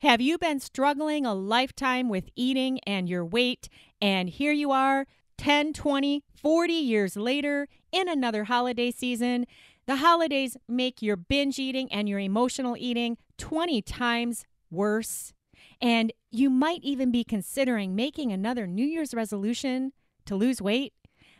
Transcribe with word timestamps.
Have 0.00 0.20
you 0.20 0.36
been 0.36 0.60
struggling 0.60 1.24
a 1.24 1.32
lifetime 1.32 2.10
with 2.10 2.28
eating 2.36 2.80
and 2.86 3.08
your 3.08 3.24
weight? 3.24 3.70
And 3.98 4.28
here 4.28 4.52
you 4.52 4.70
are, 4.70 5.06
10, 5.38 5.72
20, 5.72 6.22
40 6.34 6.72
years 6.74 7.16
later, 7.16 7.66
in 7.92 8.06
another 8.06 8.44
holiday 8.44 8.90
season. 8.90 9.46
The 9.86 9.96
holidays 9.96 10.54
make 10.68 11.00
your 11.00 11.16
binge 11.16 11.58
eating 11.58 11.90
and 11.90 12.10
your 12.10 12.18
emotional 12.18 12.76
eating 12.78 13.16
20 13.38 13.80
times 13.80 14.44
worse. 14.70 15.32
And 15.80 16.12
you 16.30 16.50
might 16.50 16.82
even 16.82 17.10
be 17.10 17.24
considering 17.24 17.96
making 17.96 18.32
another 18.32 18.66
New 18.66 18.84
Year's 18.84 19.14
resolution 19.14 19.92
to 20.26 20.36
lose 20.36 20.60
weight. 20.60 20.92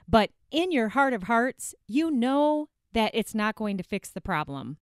But 0.08 0.30
in 0.50 0.72
your 0.72 0.90
heart 0.90 1.12
of 1.12 1.24
hearts, 1.24 1.74
you 1.86 2.10
know 2.10 2.70
that 2.94 3.10
it's 3.12 3.34
not 3.34 3.54
going 3.54 3.76
to 3.76 3.82
fix 3.82 4.08
the 4.08 4.22
problem. 4.22 4.78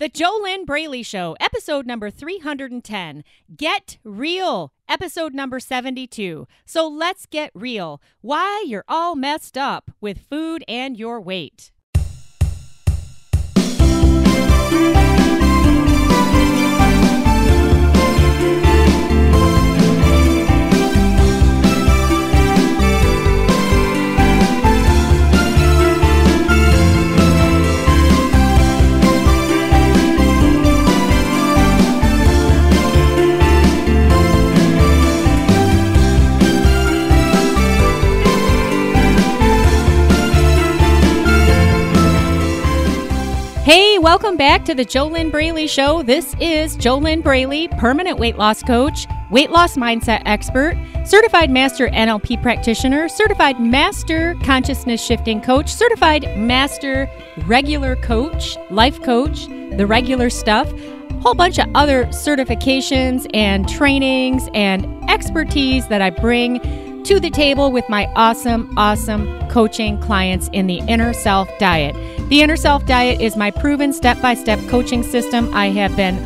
The 0.00 0.08
JoLynn 0.08 0.64
Braley 0.64 1.02
Show, 1.02 1.36
episode 1.40 1.86
number 1.86 2.08
310. 2.08 3.22
Get 3.54 3.98
Real, 4.02 4.72
episode 4.88 5.34
number 5.34 5.60
72. 5.60 6.48
So 6.64 6.88
let's 6.88 7.26
get 7.26 7.50
real. 7.52 8.00
Why 8.22 8.64
you're 8.66 8.86
all 8.88 9.14
messed 9.14 9.58
up 9.58 9.90
with 10.00 10.20
food 10.20 10.64
and 10.66 10.96
your 10.96 11.20
weight. 11.20 11.70
Welcome 44.00 44.38
back 44.38 44.64
to 44.64 44.74
the 44.74 44.84
JoLynn 44.84 45.30
Braley 45.30 45.66
Show. 45.66 46.02
This 46.02 46.34
is 46.40 46.74
JoLynn 46.78 47.22
Braley, 47.22 47.68
permanent 47.68 48.18
weight 48.18 48.38
loss 48.38 48.62
coach, 48.62 49.06
weight 49.30 49.50
loss 49.50 49.76
mindset 49.76 50.22
expert, 50.24 50.74
certified 51.04 51.50
master 51.50 51.86
NLP 51.88 52.40
practitioner, 52.40 53.10
certified 53.10 53.60
master 53.60 54.36
consciousness 54.42 55.04
shifting 55.04 55.42
coach, 55.42 55.68
certified 55.68 56.22
master 56.38 57.10
regular 57.44 57.94
coach, 57.96 58.56
life 58.70 59.02
coach, 59.02 59.48
the 59.76 59.86
regular 59.86 60.30
stuff, 60.30 60.72
whole 61.20 61.34
bunch 61.34 61.58
of 61.58 61.66
other 61.74 62.06
certifications 62.06 63.26
and 63.34 63.68
trainings 63.68 64.48
and 64.54 64.86
expertise 65.10 65.88
that 65.88 66.00
I 66.00 66.08
bring 66.08 66.58
to 67.10 67.18
the 67.18 67.28
table 67.28 67.72
with 67.72 67.88
my 67.88 68.06
awesome, 68.14 68.72
awesome 68.78 69.26
coaching 69.48 69.98
clients 69.98 70.48
in 70.52 70.68
the 70.68 70.78
Inner 70.86 71.12
Self 71.12 71.50
Diet. 71.58 71.96
The 72.28 72.40
Inner 72.40 72.54
Self 72.54 72.86
Diet 72.86 73.20
is 73.20 73.34
my 73.34 73.50
proven 73.50 73.92
step 73.92 74.22
by 74.22 74.34
step 74.34 74.60
coaching 74.68 75.02
system 75.02 75.52
I 75.52 75.70
have 75.70 75.96
been 75.96 76.16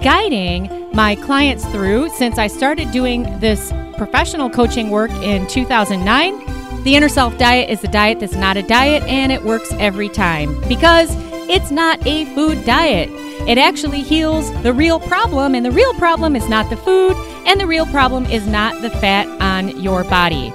guiding 0.00 0.88
my 0.94 1.16
clients 1.16 1.66
through 1.66 2.08
since 2.16 2.38
I 2.38 2.46
started 2.46 2.90
doing 2.92 3.24
this 3.40 3.74
professional 3.98 4.48
coaching 4.48 4.88
work 4.88 5.10
in 5.22 5.46
2009. 5.48 6.82
The 6.82 6.96
Inner 6.96 7.10
Self 7.10 7.36
Diet 7.36 7.68
is 7.68 7.82
the 7.82 7.88
diet 7.88 8.20
that's 8.20 8.34
not 8.34 8.56
a 8.56 8.62
diet 8.62 9.02
and 9.02 9.32
it 9.32 9.42
works 9.42 9.70
every 9.74 10.08
time 10.08 10.58
because 10.66 11.10
it's 11.50 11.70
not 11.70 12.06
a 12.06 12.24
food 12.34 12.64
diet. 12.64 13.10
It 13.44 13.58
actually 13.58 14.02
heals 14.02 14.52
the 14.62 14.72
real 14.72 15.00
problem, 15.00 15.56
and 15.56 15.66
the 15.66 15.72
real 15.72 15.92
problem 15.94 16.36
is 16.36 16.48
not 16.48 16.70
the 16.70 16.76
food, 16.76 17.16
and 17.44 17.60
the 17.60 17.66
real 17.66 17.86
problem 17.86 18.24
is 18.26 18.46
not 18.46 18.80
the 18.82 18.90
fat 18.90 19.26
on 19.42 19.80
your 19.80 20.04
body. 20.04 20.52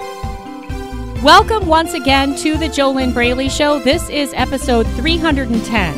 Welcome 1.21 1.67
once 1.67 1.93
again 1.93 2.33
to 2.37 2.57
the 2.57 2.69
JoLynn 2.69 3.13
Braley 3.13 3.49
Show. 3.49 3.79
This 3.79 4.07
is 4.09 4.33
episode 4.33 4.87
310. 4.95 5.95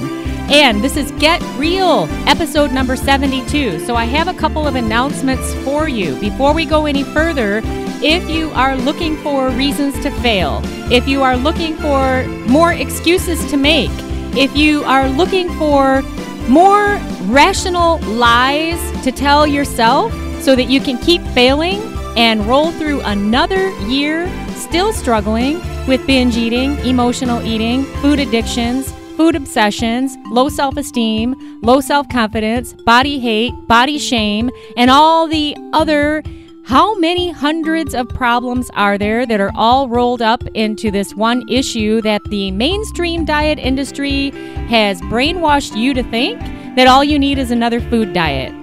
And 0.51 0.83
this 0.83 0.97
is 0.97 1.11
Get 1.19 1.44
Real, 1.59 2.07
episode 2.28 2.72
number 2.72 2.95
72. 2.95 3.85
So 3.85 3.95
I 3.95 4.05
have 4.05 4.28
a 4.28 4.33
couple 4.33 4.67
of 4.67 4.73
announcements 4.73 5.53
for 5.63 5.88
you. 5.88 6.19
Before 6.19 6.55
we 6.55 6.66
go 6.66 6.88
any 6.88 7.03
further, 7.03 7.61
if 8.01 8.28
you 8.28 8.49
are 8.53 8.75
looking 8.75 9.16
for 9.17 9.49
reasons 9.51 9.94
to 10.01 10.09
fail, 10.22 10.61
if 10.91 11.07
you 11.07 11.22
are 11.22 11.38
looking 11.38 11.78
for 11.78 12.25
more 12.47 12.73
excuses 12.73 13.47
to 13.51 13.57
make, 13.57 13.91
if 14.35 14.57
you 14.57 14.83
are 14.85 15.07
looking 15.07 15.49
for 15.59 16.01
more 16.49 16.97
rational 17.25 17.99
lies 17.99 18.79
to 19.03 19.11
tell 19.11 19.45
yourself 19.45 20.11
so 20.41 20.55
that 20.55 20.65
you 20.65 20.81
can 20.81 20.97
keep 20.97 21.21
failing 21.33 21.79
and 22.17 22.45
roll 22.47 22.71
through 22.71 23.01
another 23.01 23.69
year 23.87 24.27
still 24.55 24.91
struggling 24.91 25.59
with 25.87 26.05
binge 26.05 26.37
eating, 26.37 26.77
emotional 26.79 27.41
eating, 27.43 27.83
food 28.01 28.19
addictions, 28.19 28.91
food 29.15 29.35
obsessions, 29.35 30.17
low 30.31 30.49
self 30.49 30.77
esteem, 30.77 31.35
low 31.61 31.81
self 31.81 32.07
confidence, 32.09 32.73
body 32.85 33.19
hate, 33.19 33.53
body 33.67 33.97
shame, 33.97 34.49
and 34.77 34.89
all 34.89 35.27
the 35.27 35.55
other. 35.73 36.23
How 36.64 36.96
many 37.00 37.31
hundreds 37.31 37.96
of 37.96 38.08
problems 38.09 38.70
are 38.75 38.97
there 38.97 39.25
that 39.25 39.40
are 39.40 39.52
all 39.56 39.90
rolled 39.90 40.22
up 40.22 40.44
into 40.53 40.92
this 40.92 41.16
one 41.16 41.47
issue 41.50 42.02
that 42.02 42.24
the 42.25 42.52
mainstream 42.52 43.25
diet 43.25 43.58
industry 43.58 44.30
has 44.68 45.02
brainwashed 45.03 45.75
you 45.75 45.94
to 45.96 46.03
think 46.03 46.40
that 46.75 46.88
all 46.88 47.03
you 47.03 47.18
need 47.18 47.40
is 47.40 47.50
another 47.50 47.81
food 47.81 48.14
diet? 48.14 48.53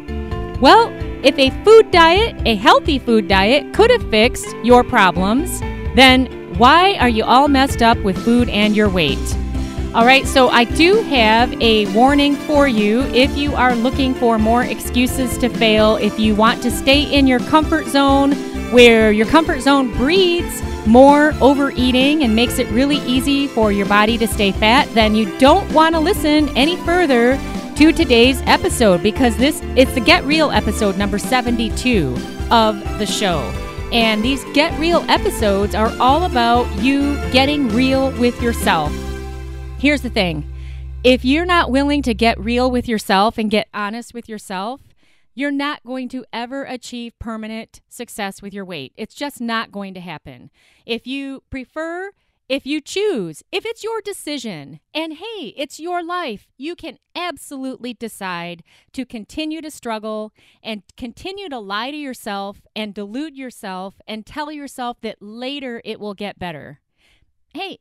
Well, 0.60 0.88
if 1.24 1.36
a 1.38 1.50
food 1.64 1.90
diet, 1.90 2.36
a 2.46 2.54
healthy 2.54 2.98
food 3.00 3.26
diet, 3.26 3.74
could 3.74 3.90
have 3.90 4.08
fixed 4.10 4.46
your 4.62 4.84
problems, 4.84 5.60
then 5.96 6.26
why 6.58 6.94
are 6.98 7.08
you 7.08 7.24
all 7.24 7.48
messed 7.48 7.82
up 7.82 7.98
with 7.98 8.16
food 8.24 8.48
and 8.48 8.76
your 8.76 8.88
weight? 8.88 9.18
All 9.96 10.04
right, 10.04 10.26
so 10.26 10.50
I 10.50 10.64
do 10.64 11.00
have 11.04 11.50
a 11.62 11.90
warning 11.94 12.36
for 12.36 12.68
you 12.68 13.00
if 13.14 13.34
you 13.34 13.54
are 13.54 13.74
looking 13.74 14.12
for 14.12 14.38
more 14.38 14.62
excuses 14.62 15.38
to 15.38 15.48
fail, 15.48 15.96
if 15.96 16.18
you 16.18 16.34
want 16.34 16.62
to 16.64 16.70
stay 16.70 17.04
in 17.04 17.26
your 17.26 17.40
comfort 17.40 17.86
zone 17.86 18.32
where 18.72 19.10
your 19.10 19.24
comfort 19.24 19.60
zone 19.62 19.90
breeds 19.94 20.60
more 20.86 21.32
overeating 21.40 22.24
and 22.24 22.36
makes 22.36 22.58
it 22.58 22.68
really 22.72 22.98
easy 23.06 23.46
for 23.46 23.72
your 23.72 23.86
body 23.86 24.18
to 24.18 24.28
stay 24.28 24.52
fat, 24.52 24.86
then 24.92 25.14
you 25.14 25.34
don't 25.38 25.72
want 25.72 25.94
to 25.94 25.98
listen 25.98 26.50
any 26.50 26.76
further 26.84 27.40
to 27.76 27.90
today's 27.90 28.42
episode 28.42 29.02
because 29.02 29.34
this 29.38 29.62
it's 29.76 29.94
the 29.94 30.00
Get 30.00 30.22
Real 30.24 30.50
episode 30.50 30.98
number 30.98 31.18
72 31.18 32.14
of 32.50 32.78
the 32.98 33.06
show. 33.06 33.38
And 33.94 34.22
these 34.22 34.44
Get 34.52 34.78
Real 34.78 35.06
episodes 35.08 35.74
are 35.74 35.90
all 35.98 36.24
about 36.24 36.70
you 36.82 37.14
getting 37.30 37.68
real 37.70 38.10
with 38.18 38.42
yourself. 38.42 38.92
Here's 39.78 40.00
the 40.00 40.08
thing 40.10 40.50
if 41.04 41.22
you're 41.22 41.44
not 41.44 41.70
willing 41.70 42.00
to 42.02 42.14
get 42.14 42.40
real 42.40 42.70
with 42.70 42.88
yourself 42.88 43.36
and 43.36 43.50
get 43.50 43.68
honest 43.74 44.14
with 44.14 44.26
yourself, 44.26 44.80
you're 45.34 45.50
not 45.50 45.84
going 45.84 46.08
to 46.08 46.24
ever 46.32 46.64
achieve 46.64 47.12
permanent 47.18 47.82
success 47.90 48.40
with 48.40 48.54
your 48.54 48.64
weight. 48.64 48.94
It's 48.96 49.14
just 49.14 49.38
not 49.38 49.70
going 49.70 49.92
to 49.92 50.00
happen. 50.00 50.50
If 50.86 51.06
you 51.06 51.42
prefer, 51.50 52.12
if 52.48 52.64
you 52.64 52.80
choose, 52.80 53.42
if 53.52 53.66
it's 53.66 53.84
your 53.84 54.00
decision, 54.00 54.80
and 54.94 55.18
hey, 55.18 55.52
it's 55.58 55.78
your 55.78 56.02
life, 56.02 56.46
you 56.56 56.74
can 56.74 56.96
absolutely 57.14 57.92
decide 57.92 58.62
to 58.94 59.04
continue 59.04 59.60
to 59.60 59.70
struggle 59.70 60.32
and 60.62 60.84
continue 60.96 61.50
to 61.50 61.58
lie 61.58 61.90
to 61.90 61.96
yourself 61.98 62.62
and 62.74 62.94
delude 62.94 63.36
yourself 63.36 63.96
and 64.08 64.24
tell 64.24 64.50
yourself 64.50 64.96
that 65.02 65.20
later 65.20 65.82
it 65.84 66.00
will 66.00 66.14
get 66.14 66.38
better. 66.38 66.80
Hey, 67.52 67.78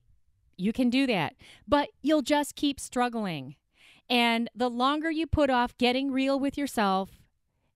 you 0.58 0.74
can 0.74 0.90
do 0.90 1.08
that, 1.08 1.36
but 1.68 1.90
you'll 2.02 2.22
just 2.22 2.56
keep 2.56 2.80
struggling. 2.80 3.56
And 4.10 4.50
the 4.56 4.70
longer 4.70 5.10
you 5.10 5.28
put 5.28 5.50
off 5.50 5.78
getting 5.78 6.12
real 6.12 6.40
with 6.40 6.58
yourself 6.58 7.10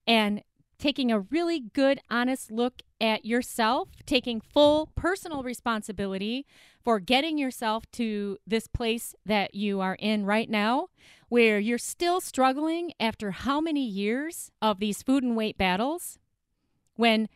and 0.06 0.42
taking 0.78 1.12
a 1.12 1.20
really 1.20 1.60
good, 1.60 2.00
honest 2.10 2.50
look 2.50 2.82
at 3.00 3.24
yourself, 3.24 3.88
taking 4.06 4.40
full 4.40 4.90
personal 4.94 5.42
responsibility 5.42 6.46
for 6.82 6.98
getting 6.98 7.36
yourself 7.36 7.84
to 7.92 8.38
this 8.46 8.66
place 8.66 9.14
that 9.26 9.54
you 9.54 9.80
are 9.80 9.96
in 9.98 10.24
right 10.24 10.48
now, 10.48 10.88
where 11.28 11.58
you're 11.58 11.78
still 11.78 12.20
struggling 12.20 12.92
after 12.98 13.30
how 13.30 13.60
many 13.60 13.84
years 13.84 14.50
of 14.62 14.80
these 14.80 15.02
food 15.02 15.22
and 15.22 15.36
weight 15.36 15.58
battles? 15.58 16.18
When 16.96 17.28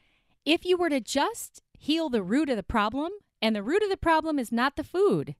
if 0.44 0.64
you 0.64 0.76
were 0.76 0.90
to 0.90 1.00
just 1.00 1.62
heal 1.78 2.08
the 2.08 2.22
root 2.22 2.48
of 2.48 2.56
the 2.56 2.62
problem, 2.62 3.10
and 3.44 3.54
the 3.54 3.62
root 3.62 3.82
of 3.82 3.90
the 3.90 3.98
problem 3.98 4.38
is 4.38 4.50
not 4.50 4.76
the 4.76 4.82
food, 4.82 5.34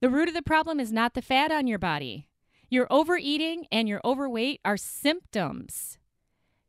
the 0.00 0.08
root 0.08 0.28
of 0.28 0.32
the 0.32 0.40
problem 0.40 0.80
is 0.80 0.90
not 0.90 1.12
the 1.12 1.20
fat 1.20 1.52
on 1.52 1.66
your 1.66 1.78
body. 1.78 2.30
Your 2.70 2.86
overeating 2.90 3.66
and 3.70 3.86
your 3.86 4.00
overweight 4.02 4.60
are 4.64 4.78
symptoms. 4.78 5.98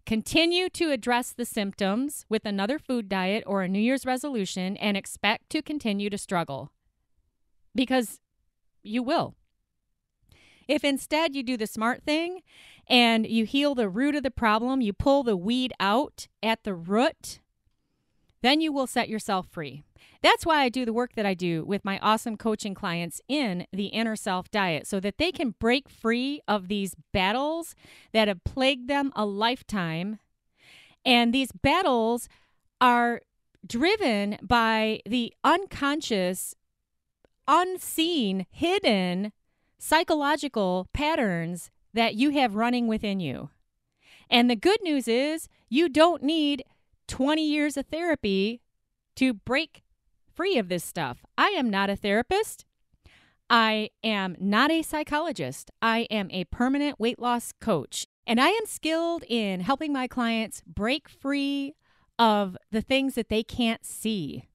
Continue 0.05 0.67
to 0.71 0.91
address 0.91 1.31
the 1.31 1.45
symptoms 1.45 2.25
with 2.27 2.45
another 2.45 2.79
food 2.79 3.07
diet 3.07 3.45
or 3.47 3.61
a 3.61 3.69
New 3.69 3.79
Year's 3.79 4.05
resolution 4.05 4.75
and 4.75 4.97
expect 4.97 5.49
to 5.51 5.61
continue 5.61 6.09
to 6.09 6.17
struggle 6.17 6.73
because 7.73 8.19
you 8.83 9.01
will. 9.03 9.35
If 10.67 10.83
instead 10.83 11.33
you 11.33 11.43
do 11.43 11.55
the 11.55 11.65
smart 11.65 12.03
thing 12.03 12.41
and 12.87 13.25
you 13.25 13.45
heal 13.45 13.73
the 13.73 13.87
root 13.87 14.15
of 14.15 14.23
the 14.23 14.31
problem, 14.31 14.81
you 14.81 14.91
pull 14.91 15.23
the 15.23 15.37
weed 15.37 15.71
out 15.79 16.27
at 16.43 16.65
the 16.65 16.73
root, 16.73 17.39
then 18.41 18.61
you 18.61 18.71
will 18.71 18.87
set 18.87 19.09
yourself 19.09 19.47
free. 19.49 19.83
That's 20.21 20.45
why 20.45 20.61
I 20.61 20.69
do 20.69 20.85
the 20.85 20.93
work 20.93 21.13
that 21.15 21.25
I 21.25 21.33
do 21.33 21.63
with 21.65 21.83
my 21.83 21.99
awesome 21.99 22.37
coaching 22.37 22.73
clients 22.73 23.21
in 23.27 23.65
the 23.73 23.87
inner 23.87 24.15
self 24.15 24.51
diet 24.51 24.85
so 24.87 24.99
that 24.99 25.17
they 25.17 25.31
can 25.31 25.55
break 25.59 25.89
free 25.89 26.41
of 26.47 26.67
these 26.67 26.95
battles 27.11 27.75
that 28.13 28.27
have 28.27 28.43
plagued 28.43 28.87
them 28.87 29.11
a 29.15 29.25
lifetime. 29.25 30.19
And 31.03 31.33
these 31.33 31.51
battles 31.51 32.29
are 32.79 33.21
driven 33.65 34.37
by 34.41 35.01
the 35.05 35.33
unconscious, 35.43 36.55
unseen, 37.47 38.45
hidden 38.49 39.31
psychological 39.79 40.87
patterns 40.93 41.71
that 41.93 42.15
you 42.15 42.29
have 42.31 42.55
running 42.55 42.87
within 42.87 43.19
you. 43.19 43.49
And 44.29 44.49
the 44.49 44.55
good 44.55 44.81
news 44.83 45.07
is 45.07 45.49
you 45.69 45.89
don't 45.89 46.23
need 46.23 46.63
20 47.07 47.41
years 47.41 47.77
of 47.77 47.85
therapy 47.87 48.61
to 49.15 49.33
break 49.33 49.83
free 50.33 50.57
of 50.57 50.69
this 50.69 50.83
stuff. 50.83 51.25
I 51.37 51.49
am 51.49 51.69
not 51.69 51.89
a 51.89 51.95
therapist. 51.95 52.65
I 53.49 53.89
am 54.03 54.35
not 54.39 54.71
a 54.71 54.81
psychologist. 54.81 55.71
I 55.81 56.07
am 56.09 56.29
a 56.31 56.45
permanent 56.45 56.99
weight 56.99 57.19
loss 57.19 57.51
coach. 57.59 58.07
And 58.25 58.39
I 58.39 58.47
am 58.47 58.65
skilled 58.65 59.23
in 59.27 59.59
helping 59.59 59.91
my 59.91 60.07
clients 60.07 60.63
break 60.65 61.09
free 61.09 61.73
of 62.17 62.55
the 62.71 62.81
things 62.81 63.15
that 63.15 63.29
they 63.29 63.43
can't 63.43 63.85
see. 63.85 64.47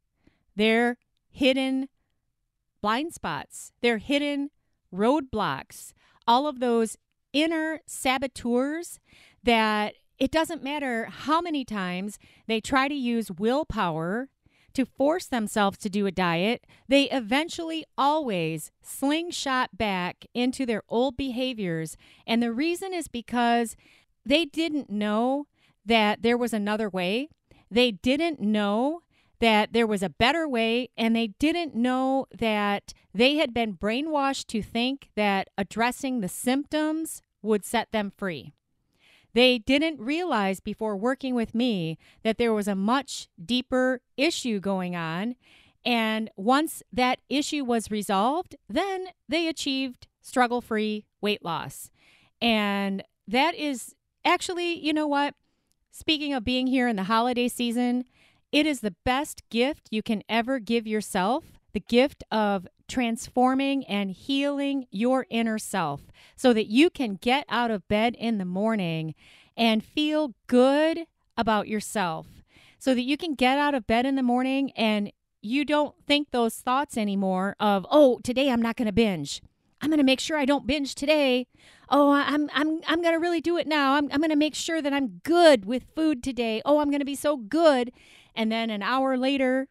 Their 0.55 0.97
hidden 1.31 1.89
blind 2.81 3.13
spots, 3.13 3.73
their 3.83 3.99
hidden 3.99 4.51
roadblocks, 4.95 5.93
all 6.27 6.47
of 6.47 6.61
those 6.61 6.97
inner 7.33 7.81
saboteurs 7.87 8.99
that 9.43 9.95
it 10.19 10.31
doesn't 10.31 10.63
matter 10.63 11.07
how 11.07 11.41
many 11.41 11.65
times 11.65 12.19
they 12.47 12.61
try 12.61 12.89
to 12.89 12.95
use 12.95 13.31
willpower 13.31 14.29
to 14.77 14.85
force 14.85 15.27
themselves 15.27 15.79
to 15.79 15.89
do 15.89 16.07
a 16.07 16.13
diet, 16.13 16.67
they 16.87 17.05
eventually 17.05 17.85
always 17.97 18.71
slingshot 18.83 19.79
back 19.79 20.27
into 20.35 20.67
their 20.67 20.83
old 20.91 21.17
behaviors. 21.17 21.97
And 22.27 22.43
the 22.43 22.53
reason 22.53 22.93
is 22.93 23.09
because 23.09 23.75
they 24.27 24.45
didn't 24.45 24.91
know 24.91 25.47
that 25.87 26.23
there 26.23 26.37
was 26.37 26.53
another 26.53 26.91
way. 26.91 27.31
They 27.71 27.91
didn't 27.91 28.39
know 28.39 29.01
that 29.39 29.73
there 29.73 29.87
was 29.87 30.03
a 30.03 30.11
better 30.11 30.47
way, 30.47 30.89
and 30.97 31.17
they 31.17 31.29
didn't 31.39 31.75
know 31.75 32.27
that 32.37 32.93
they 33.15 33.37
had 33.37 33.55
been 33.55 33.77
brainwashed 33.77 34.47
to 34.49 34.63
think 34.63 35.09
that 35.15 35.49
addressing 35.57 36.21
the 36.21 36.29
symptoms 36.29 37.23
would 37.43 37.65
set 37.65 37.93
them 37.93 38.13
free. 38.15 38.53
They 39.37 39.59
didn't 39.59 40.01
realize 40.01 40.61
before 40.61 40.97
working 40.97 41.35
with 41.35 41.55
me 41.55 41.99
that 42.23 42.39
there 42.39 42.55
was 42.55 42.67
a 42.67 42.75
much 42.75 43.29
deeper 43.45 44.01
issue 44.17 44.61
going 44.61 44.97
on. 44.97 45.37
And 45.85 46.31
once 46.37 46.83
that 46.91 47.19
issue 47.29 47.63
was 47.63 47.91
resolved, 47.91 48.57
then 48.67 49.09
they 49.29 49.47
achieved 49.47 50.07
struggle 50.23 50.63
free 50.63 51.05
weight 51.21 51.45
loss. 51.45 51.91
And 52.41 53.05
that 53.29 53.55
is 53.55 53.95
actually, 54.25 54.79
you 54.79 54.95
know 54.95 55.07
what? 55.07 55.35
Speaking 55.91 56.33
of 56.33 56.43
being 56.43 56.67
here 56.67 56.89
in 56.89 56.97
the 56.97 57.03
holiday 57.03 57.49
season, 57.49 58.07
it 58.53 58.65
is 58.65 58.81
the 58.81 58.95
best 59.05 59.43
gift 59.51 59.89
you 59.91 60.03
can 60.03 60.23
ever 60.31 60.59
give 60.59 60.87
yourself 60.87 61.56
the 61.77 61.81
gift 61.81 62.25
of 62.31 62.67
transforming 62.89 63.85
and 63.85 64.11
healing 64.11 64.87
your 64.91 65.27
inner 65.29 65.59
self 65.59 66.01
so 66.35 66.55
that 66.55 66.69
you 66.69 66.89
can 66.89 67.17
get 67.17 67.45
out 67.51 67.71
of 67.71 67.87
bed 67.87 68.17
in 68.19 68.39
the 68.39 68.47
morning 68.47 69.15
and 69.59 69.85
feel 69.85 70.33
good 70.47 71.01
about 71.37 71.69
yourself. 71.69 72.27
So 72.79 72.95
that 72.95 73.03
you 73.03 73.19
can 73.19 73.35
get 73.35 73.59
out 73.59 73.75
of 73.75 73.87
bed 73.87 74.07
in 74.07 74.17
the 74.17 74.23
morning 74.23 74.71
and 74.71 75.13
you 75.43 75.67
don't 75.67 75.95
think 76.07 76.31
those 76.31 76.55
thoughts 76.55 76.97
anymore 76.97 77.57
of, 77.61 77.87
"Oh, 77.91 78.21
today 78.25 78.51
I'm 78.51 78.63
not 78.63 78.77
going 78.77 78.87
to 78.87 78.93
binge." 78.93 79.43
I'm 79.83 79.91
going 79.91 79.99
to 79.99 80.05
make 80.05 80.21
sure 80.21 80.39
I 80.39 80.47
don't 80.47 80.67
binge 80.67 80.95
today. 80.95 81.47
Oh, 81.91 82.11
I'm 82.11 82.49
I'm 82.55 82.81
I'm 82.87 83.03
going 83.03 83.13
to 83.13 83.21
really 83.21 83.43
do 83.43 83.59
it 83.59 83.67
now. 83.67 83.97
I'm 83.97 84.09
I'm 84.11 84.21
going 84.21 84.31
to 84.31 84.37
make 84.37 84.55
sure 84.55 84.81
that 84.81 84.95
I'm 84.95 85.21
good 85.25 85.67
with 85.67 85.85
food 85.95 86.23
today. 86.23 86.63
Oh, 86.65 86.79
I'm 86.79 86.89
going 86.89 87.01
to 87.01 87.05
be 87.05 87.15
so 87.15 87.37
good. 87.37 87.93
And 88.35 88.51
then 88.51 88.71
an 88.71 88.83
hour 88.83 89.19
later, 89.19 89.69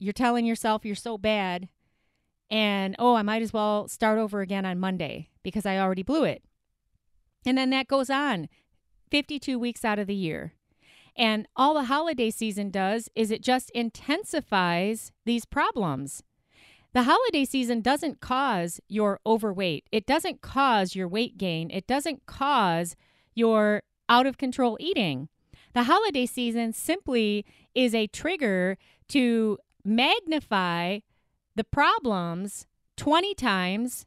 you're 0.00 0.12
telling 0.12 0.44
yourself 0.44 0.84
you're 0.84 0.96
so 0.96 1.16
bad 1.16 1.68
and 2.50 2.96
oh, 2.98 3.14
I 3.14 3.22
might 3.22 3.42
as 3.42 3.52
well 3.52 3.86
start 3.86 4.18
over 4.18 4.40
again 4.40 4.66
on 4.66 4.80
Monday 4.80 5.28
because 5.44 5.64
I 5.64 5.78
already 5.78 6.02
blew 6.02 6.24
it. 6.24 6.42
And 7.46 7.56
then 7.56 7.70
that 7.70 7.86
goes 7.86 8.10
on 8.10 8.48
52 9.10 9.58
weeks 9.58 9.84
out 9.84 9.98
of 9.98 10.08
the 10.08 10.14
year. 10.14 10.54
And 11.16 11.46
all 11.54 11.74
the 11.74 11.84
holiday 11.84 12.30
season 12.30 12.70
does 12.70 13.08
is 13.14 13.30
it 13.30 13.42
just 13.42 13.70
intensifies 13.70 15.12
these 15.24 15.44
problems. 15.44 16.22
The 16.92 17.04
holiday 17.04 17.44
season 17.44 17.82
doesn't 17.82 18.20
cause 18.20 18.80
your 18.88 19.20
overweight. 19.24 19.84
It 19.92 20.06
doesn't 20.06 20.40
cause 20.40 20.96
your 20.96 21.06
weight 21.06 21.38
gain. 21.38 21.70
It 21.70 21.86
doesn't 21.86 22.26
cause 22.26 22.96
your 23.34 23.84
out 24.08 24.26
of 24.26 24.38
control 24.38 24.76
eating. 24.80 25.28
The 25.72 25.84
holiday 25.84 26.26
season 26.26 26.72
simply 26.72 27.44
is 27.76 27.94
a 27.94 28.08
trigger 28.08 28.76
to 29.10 29.58
magnify 29.84 31.00
the 31.56 31.64
problems 31.64 32.66
20 32.96 33.34
times 33.34 34.06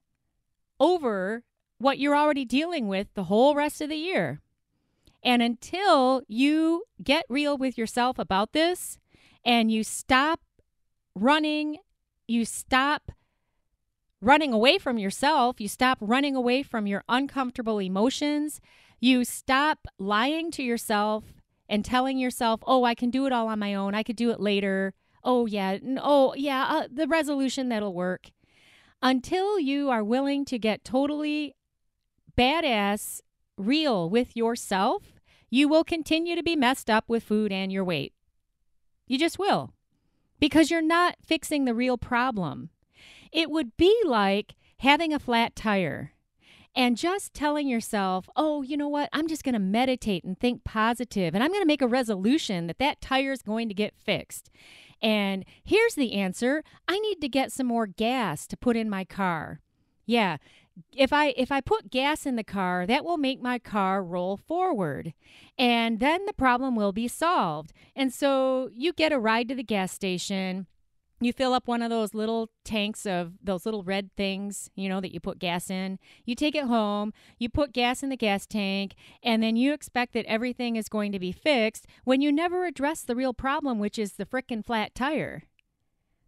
over 0.80 1.44
what 1.78 2.00
you're 2.00 2.16
already 2.16 2.46
dealing 2.46 2.88
with 2.88 3.08
the 3.14 3.26
whole 3.26 3.56
rest 3.56 3.82
of 3.82 3.90
the 3.90 3.96
year. 3.96 4.42
And 5.24 5.42
until 5.42 6.22
you 6.28 6.84
get 7.02 7.26
real 7.30 7.58
with 7.58 7.78
yourself 7.78 8.20
about 8.20 8.54
this 8.54 8.98
and 9.46 9.72
you 9.72 9.84
stop 9.84 10.42
running, 11.16 11.78
you 12.28 12.46
stop 12.46 13.12
running 14.22 14.54
away 14.54 14.78
from 14.78 14.98
yourself, 14.98 15.60
you 15.60 15.68
stop 15.68 15.98
running 16.02 16.36
away 16.36 16.64
from 16.64 16.88
your 16.88 17.04
uncomfortable 17.10 17.80
emotions, 17.80 18.62
you 19.00 19.26
stop 19.26 19.88
lying 20.00 20.50
to 20.52 20.64
yourself 20.64 21.26
and 21.68 21.84
telling 21.84 22.18
yourself, 22.18 22.62
oh, 22.66 22.84
I 22.84 22.96
can 22.96 23.10
do 23.10 23.26
it 23.26 23.34
all 23.34 23.48
on 23.48 23.60
my 23.60 23.74
own, 23.74 23.96
I 23.96 24.04
could 24.04 24.16
do 24.16 24.32
it 24.32 24.40
later 24.40 24.94
oh 25.24 25.46
yeah, 25.46 25.78
oh 26.02 26.34
yeah, 26.36 26.66
uh, 26.70 26.88
the 26.92 27.08
resolution 27.08 27.70
that'll 27.70 27.94
work. 27.94 28.32
Until 29.02 29.60
you 29.60 29.90
are 29.90 30.04
willing 30.04 30.46
to 30.46 30.58
get 30.58 30.86
totally 30.86 31.56
badass 32.38 33.22
real 33.58 34.10
with 34.10 34.36
yourself, 34.36 35.14
you 35.50 35.68
will 35.68 35.84
continue 35.84 36.36
to 36.36 36.44
be 36.44 36.56
messed 36.56 36.90
up 36.90 37.06
with 37.08 37.24
food 37.24 37.52
and 37.52 37.72
your 37.72 37.84
weight. 37.84 38.14
You 39.08 39.20
just 39.20 39.38
will. 39.38 39.74
Because 40.40 40.72
you're 40.72 40.82
not 40.82 41.18
fixing 41.26 41.66
the 41.66 41.76
real 41.76 41.98
problem. 41.98 42.70
It 43.32 43.50
would 43.50 43.78
be 43.78 43.96
like 44.06 44.56
having 44.80 45.14
a 45.14 45.20
flat 45.20 45.56
tire 45.56 46.14
and 46.76 46.98
just 46.98 47.34
telling 47.34 47.68
yourself, 47.68 48.28
oh, 48.36 48.62
you 48.62 48.76
know 48.76 48.88
what? 48.88 49.10
I'm 49.14 49.28
just 49.28 49.44
going 49.44 49.54
to 49.54 49.60
meditate 49.60 50.24
and 50.24 50.40
think 50.40 50.64
positive, 50.64 51.36
and 51.36 51.44
I'm 51.44 51.52
going 51.52 51.62
to 51.62 51.68
make 51.68 51.82
a 51.82 51.88
resolution 51.88 52.68
that 52.68 52.80
that 52.80 53.00
tire 53.00 53.32
is 53.32 53.42
going 53.42 53.68
to 53.68 53.76
get 53.76 53.94
fixed. 53.96 54.50
And 55.04 55.44
here's 55.64 55.96
the 55.96 56.14
answer 56.14 56.64
I 56.88 56.98
need 56.98 57.20
to 57.22 57.28
get 57.28 57.52
some 57.52 57.68
more 57.68 57.86
gas 57.86 58.48
to 58.48 58.58
put 58.58 58.78
in 58.78 58.90
my 58.90 59.04
car. 59.04 59.60
Yeah. 60.06 60.38
If 60.92 61.14
I 61.14 61.36
if 61.38 61.52
I 61.52 61.62
put 61.62 61.92
gas 61.92 62.26
in 62.26 62.36
the 62.36 62.44
car, 62.44 62.88
that 62.88 63.06
will 63.06 63.18
make 63.18 63.42
my 63.42 63.60
car 63.60 64.04
roll 64.04 64.38
forward. 64.38 65.14
And 65.56 66.00
then 66.00 66.26
the 66.26 66.34
problem 66.34 66.76
will 66.76 66.94
be 66.94 67.08
solved. 67.08 67.74
And 67.96 68.12
so 68.12 68.70
you 68.74 68.94
get 68.94 69.12
a 69.12 69.20
ride 69.20 69.50
to 69.50 69.56
the 69.56 69.64
gas 69.64 69.92
station 69.92 70.66
you 71.26 71.34
fill 71.34 71.54
up 71.54 71.68
one 71.68 71.82
of 71.82 71.90
those 71.90 72.14
little 72.14 72.50
tanks 72.64 73.06
of 73.06 73.34
those 73.44 73.66
little 73.66 73.84
red 73.84 74.10
things, 74.16 74.70
you 74.76 74.90
know, 74.90 75.02
that 75.02 75.14
you 75.14 75.20
put 75.20 75.40
gas 75.40 75.70
in. 75.70 76.00
You 76.26 76.36
take 76.36 76.56
it 76.56 76.66
home, 76.66 77.14
you 77.38 77.50
put 77.50 77.74
gas 77.74 78.04
in 78.04 78.10
the 78.10 78.18
gas 78.18 78.46
tank, 78.46 78.96
and 79.22 79.44
then 79.44 79.56
you 79.56 79.74
expect 79.74 80.14
that 80.14 80.26
everything 80.26 80.76
is 80.76 80.90
going 80.90 81.12
to 81.12 81.20
be 81.20 81.32
fixed 81.32 81.86
when 82.04 82.22
you 82.22 82.32
never 82.32 82.66
address 82.66 83.02
the 83.02 83.16
real 83.16 83.34
problem, 83.34 83.80
which 83.80 84.00
is 84.00 84.14
the 84.14 84.26
frickin' 84.26 84.66
flat 84.66 84.96
tire. 84.96 85.44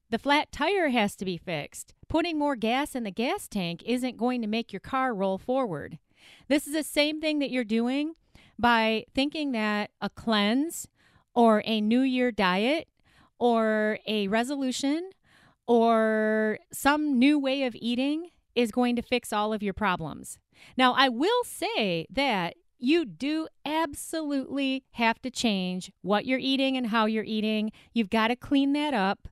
The 0.09 0.19
flat 0.19 0.51
tire 0.51 0.89
has 0.89 1.15
to 1.17 1.25
be 1.25 1.37
fixed. 1.37 1.93
Putting 2.07 2.37
more 2.37 2.55
gas 2.55 2.95
in 2.95 3.03
the 3.03 3.11
gas 3.11 3.47
tank 3.47 3.81
isn't 3.85 4.17
going 4.17 4.41
to 4.41 4.47
make 4.47 4.71
your 4.71 4.79
car 4.79 5.13
roll 5.13 5.37
forward. 5.37 5.97
This 6.47 6.67
is 6.67 6.73
the 6.73 6.83
same 6.83 7.21
thing 7.21 7.39
that 7.39 7.51
you're 7.51 7.63
doing 7.63 8.13
by 8.57 9.05
thinking 9.13 9.51
that 9.53 9.91
a 10.01 10.09
cleanse 10.09 10.87
or 11.33 11.63
a 11.65 11.81
New 11.81 12.01
Year 12.01 12.31
diet 12.31 12.87
or 13.39 13.99
a 14.07 14.27
resolution 14.27 15.09
or 15.67 16.59
some 16.71 17.17
new 17.17 17.39
way 17.39 17.63
of 17.63 17.75
eating 17.75 18.29
is 18.55 18.71
going 18.71 18.95
to 18.95 19.01
fix 19.01 19.33
all 19.33 19.51
of 19.51 19.63
your 19.63 19.73
problems. 19.73 20.39
Now, 20.77 20.93
I 20.93 21.09
will 21.09 21.43
say 21.43 22.07
that 22.09 22.55
you 22.77 23.05
do 23.05 23.47
absolutely 23.65 24.83
have 24.91 25.21
to 25.21 25.31
change 25.31 25.91
what 26.01 26.25
you're 26.25 26.39
eating 26.39 26.77
and 26.77 26.87
how 26.87 27.05
you're 27.05 27.23
eating. 27.23 27.71
You've 27.93 28.09
got 28.09 28.27
to 28.27 28.35
clean 28.35 28.73
that 28.73 28.93
up. 28.93 29.27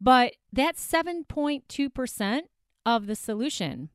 But 0.00 0.34
that's 0.52 0.86
7.2% 0.86 2.40
of 2.84 3.06
the 3.06 3.16
solution. 3.16 3.90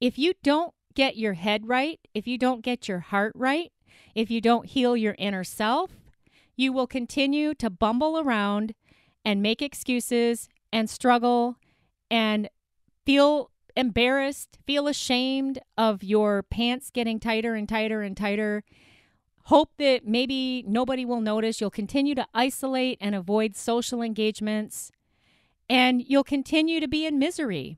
If 0.00 0.18
you 0.18 0.34
don't 0.42 0.74
get 0.94 1.16
your 1.16 1.34
head 1.34 1.68
right, 1.68 2.00
if 2.14 2.26
you 2.26 2.38
don't 2.38 2.62
get 2.62 2.88
your 2.88 3.00
heart 3.00 3.32
right, 3.34 3.70
if 4.14 4.30
you 4.30 4.40
don't 4.40 4.66
heal 4.66 4.96
your 4.96 5.14
inner 5.18 5.44
self, 5.44 5.90
you 6.56 6.72
will 6.72 6.86
continue 6.86 7.54
to 7.54 7.70
bumble 7.70 8.18
around 8.18 8.74
and 9.24 9.42
make 9.42 9.62
excuses 9.62 10.48
and 10.72 10.88
struggle 10.88 11.56
and 12.10 12.48
feel 13.04 13.50
embarrassed, 13.76 14.58
feel 14.66 14.86
ashamed 14.86 15.58
of 15.76 16.02
your 16.02 16.42
pants 16.42 16.90
getting 16.90 17.18
tighter 17.18 17.54
and 17.54 17.68
tighter 17.68 18.02
and 18.02 18.16
tighter. 18.16 18.62
Hope 19.44 19.70
that 19.78 20.06
maybe 20.06 20.64
nobody 20.66 21.04
will 21.04 21.20
notice. 21.20 21.60
You'll 21.60 21.70
continue 21.70 22.14
to 22.14 22.26
isolate 22.32 22.98
and 23.00 23.14
avoid 23.14 23.56
social 23.56 24.00
engagements, 24.00 24.90
and 25.68 26.02
you'll 26.02 26.24
continue 26.24 26.80
to 26.80 26.88
be 26.88 27.04
in 27.04 27.18
misery. 27.18 27.76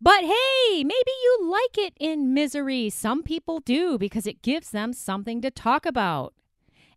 But 0.00 0.24
hey, 0.24 0.84
maybe 0.84 1.10
you 1.22 1.38
like 1.42 1.78
it 1.78 1.94
in 1.98 2.34
misery. 2.34 2.90
Some 2.90 3.22
people 3.22 3.60
do 3.60 3.98
because 3.98 4.26
it 4.26 4.42
gives 4.42 4.70
them 4.70 4.92
something 4.92 5.40
to 5.42 5.50
talk 5.50 5.86
about. 5.86 6.34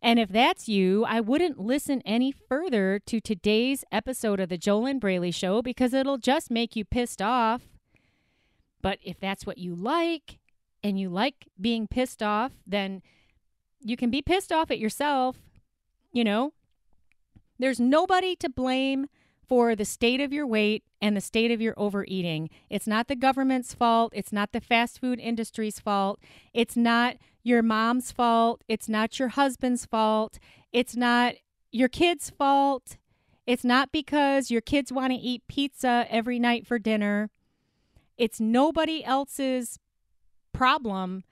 And 0.06 0.20
if 0.20 0.30
that's 0.30 0.70
you, 0.70 1.04
I 1.04 1.20
wouldn't 1.20 1.60
listen 1.60 2.04
any 2.06 2.32
further 2.32 3.00
to 3.08 3.20
today's 3.20 3.84
episode 3.92 4.40
of 4.40 4.50
the 4.50 4.58
JoLynn 4.58 5.00
Braley 5.00 5.32
Show 5.32 5.64
because 5.64 5.96
it'll 5.96 6.20
just 6.20 6.52
make 6.52 6.76
you 6.76 6.86
pissed 6.86 7.24
off. 7.24 7.64
But 8.84 9.00
if 9.02 9.20
that's 9.20 9.48
what 9.48 9.58
you 9.58 9.74
like 9.74 10.38
and 10.84 11.00
you 11.00 11.10
like 11.10 11.48
being 11.60 11.88
pissed 11.88 12.22
off, 12.22 12.52
then 12.68 13.02
you 13.82 13.98
can 13.98 14.12
be 14.12 14.22
pissed 14.22 14.52
off 14.52 14.70
at 14.70 14.78
yourself. 14.78 15.38
You 16.14 16.24
know, 16.24 16.54
there's 17.58 17.80
nobody 17.80 18.36
to 18.36 18.48
blame 18.48 19.08
for 19.48 19.76
the 19.76 19.86
state 19.86 20.22
of 20.22 20.32
your 20.32 20.46
weight 20.46 20.84
and 21.02 21.18
the 21.18 21.22
state 21.22 21.50
of 21.50 21.62
your 21.62 21.74
overeating. 21.78 22.52
It's 22.70 22.86
not 22.86 23.08
the 23.08 23.16
government's 23.16 23.74
fault. 23.74 24.14
It's 24.16 24.32
not 24.32 24.52
the 24.52 24.62
fast 24.62 25.02
food 25.02 25.20
industry's 25.20 25.80
fault. 25.80 26.20
It's 26.54 26.78
not 26.78 27.16
your 27.46 27.62
mom's 27.62 28.12
fault. 28.12 28.64
It's 28.68 28.90
not 28.90 29.20
your 29.20 29.30
husband's 29.30 29.86
fault. 29.86 30.40
It's 30.74 30.96
not 30.96 31.36
your 31.72 31.88
kid's 31.88 32.32
fault. 32.32 32.98
It's 33.46 33.64
not 33.64 33.92
because 33.92 34.50
your 34.50 34.62
kids 34.62 34.92
want 34.92 35.14
to 35.14 35.20
eat 35.20 35.44
pizza 35.48 36.08
every 36.10 36.40
night 36.40 36.66
for 36.66 36.80
dinner. 36.80 37.30
It's 38.18 38.40
nobody 38.40 39.06
else's 39.06 39.78
problem. 40.54 41.24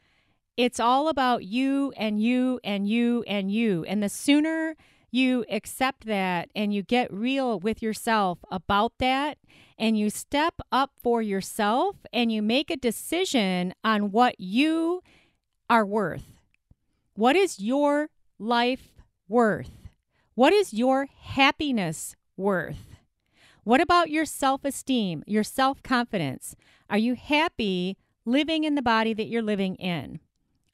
It's 0.56 0.80
all 0.80 1.08
about 1.08 1.46
you 1.46 1.92
and 1.98 2.22
you 2.22 2.60
and 2.64 2.88
you 2.88 3.24
and 3.26 3.52
you. 3.52 3.84
And 3.86 4.04
the 4.04 4.10
sooner 4.10 4.76
you 5.10 5.46
accept 5.50 6.06
that 6.06 6.50
and 6.56 6.74
you 6.74 6.84
get 6.84 7.12
real 7.12 7.60
with 7.60 7.82
yourself 7.82 8.38
about 8.52 8.94
that 9.00 9.40
and 9.80 9.98
you 9.98 10.12
step 10.12 10.56
up 10.72 10.92
for 11.02 11.24
yourself 11.24 11.96
and 12.14 12.32
you 12.32 12.44
make 12.44 12.70
a 12.70 12.78
decision 12.78 13.74
on 13.84 14.12
what 14.12 14.40
you 14.40 15.02
are 15.74 15.86
worth. 15.88 16.40
What 17.16 17.36
is 17.36 17.60
your 17.60 18.10
life 18.38 19.02
worth? 19.28 19.90
What 20.36 20.54
is 20.54 20.72
your 20.72 21.08
happiness 21.20 22.16
worth? 22.38 22.96
What 23.64 23.82
about 23.82 24.12
your 24.12 24.26
self 24.26 24.64
esteem, 24.66 25.24
your 25.26 25.44
self 25.44 25.82
confidence? 25.82 26.56
Are 26.92 27.00
you 27.00 27.16
happy 27.16 27.98
living 28.24 28.66
in 28.66 28.76
the 28.76 28.84
body 28.84 29.16
that 29.16 29.26
you're 29.26 29.42
living 29.42 29.74
in? 29.78 30.20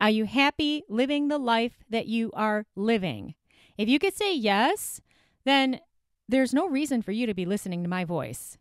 Are 0.01 0.09
you 0.09 0.25
happy 0.25 0.83
living 0.89 1.29
the 1.29 1.37
life 1.37 1.77
that 1.89 2.07
you 2.07 2.29
are 2.33 2.65
living? 2.75 3.35
If 3.77 3.87
you 3.87 3.99
could 3.99 4.17
say 4.17 4.35
yes, 4.35 4.99
then 5.45 5.79
there's 6.27 6.53
no 6.53 6.67
reason 6.67 7.01
for 7.01 7.13
you 7.13 7.25
to 7.25 7.33
be 7.33 7.45
listening 7.45 7.83
to 7.83 7.89
my 7.89 8.03
voice. 8.03 8.57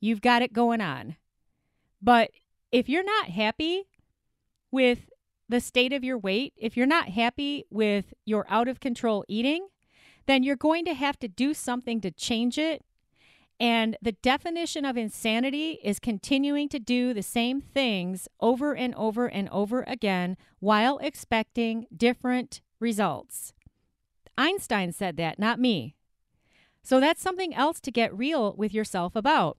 You've 0.00 0.22
got 0.22 0.40
it 0.40 0.54
going 0.54 0.80
on. 0.80 1.16
But 2.00 2.30
if 2.72 2.88
you're 2.88 3.04
not 3.04 3.28
happy 3.28 3.84
with 4.70 5.10
the 5.48 5.60
state 5.60 5.92
of 5.92 6.04
your 6.04 6.18
weight, 6.18 6.52
if 6.56 6.76
you're 6.76 6.86
not 6.86 7.10
happy 7.10 7.64
with 7.70 8.14
your 8.24 8.46
out 8.48 8.68
of 8.68 8.80
control 8.80 9.24
eating, 9.28 9.68
then 10.26 10.42
you're 10.42 10.56
going 10.56 10.84
to 10.86 10.94
have 10.94 11.18
to 11.18 11.28
do 11.28 11.52
something 11.54 12.00
to 12.00 12.10
change 12.10 12.58
it. 12.58 12.82
And 13.60 13.96
the 14.02 14.12
definition 14.12 14.84
of 14.84 14.96
insanity 14.96 15.78
is 15.84 16.00
continuing 16.00 16.68
to 16.70 16.78
do 16.78 17.14
the 17.14 17.22
same 17.22 17.60
things 17.60 18.26
over 18.40 18.74
and 18.74 18.94
over 18.96 19.26
and 19.26 19.48
over 19.50 19.84
again 19.86 20.36
while 20.58 20.98
expecting 20.98 21.86
different 21.94 22.62
results. 22.80 23.52
Einstein 24.36 24.92
said 24.92 25.16
that, 25.18 25.38
not 25.38 25.60
me. 25.60 25.94
So 26.82 27.00
that's 27.00 27.22
something 27.22 27.54
else 27.54 27.80
to 27.80 27.92
get 27.92 28.16
real 28.16 28.54
with 28.56 28.74
yourself 28.74 29.14
about. 29.14 29.56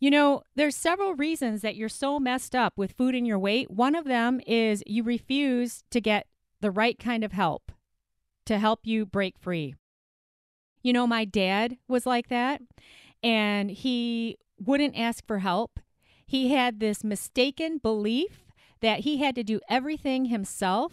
You 0.00 0.10
know, 0.10 0.42
there's 0.54 0.76
several 0.76 1.14
reasons 1.14 1.62
that 1.62 1.74
you're 1.74 1.88
so 1.88 2.20
messed 2.20 2.54
up 2.54 2.74
with 2.76 2.92
food 2.92 3.14
and 3.14 3.26
your 3.26 3.38
weight. 3.38 3.70
One 3.70 3.94
of 3.94 4.04
them 4.04 4.40
is 4.46 4.82
you 4.86 5.02
refuse 5.02 5.82
to 5.90 6.00
get 6.00 6.26
the 6.60 6.70
right 6.70 6.98
kind 6.98 7.24
of 7.24 7.32
help 7.32 7.72
to 8.46 8.58
help 8.58 8.86
you 8.86 9.04
break 9.04 9.38
free. 9.38 9.74
You 10.82 10.92
know, 10.92 11.06
my 11.06 11.24
dad 11.24 11.76
was 11.88 12.06
like 12.06 12.28
that, 12.28 12.62
and 13.22 13.70
he 13.70 14.38
wouldn't 14.58 14.98
ask 14.98 15.26
for 15.26 15.40
help. 15.40 15.80
He 16.26 16.52
had 16.52 16.80
this 16.80 17.02
mistaken 17.02 17.78
belief 17.78 18.44
that 18.80 19.00
he 19.00 19.18
had 19.18 19.34
to 19.34 19.42
do 19.42 19.60
everything 19.68 20.26
himself. 20.26 20.92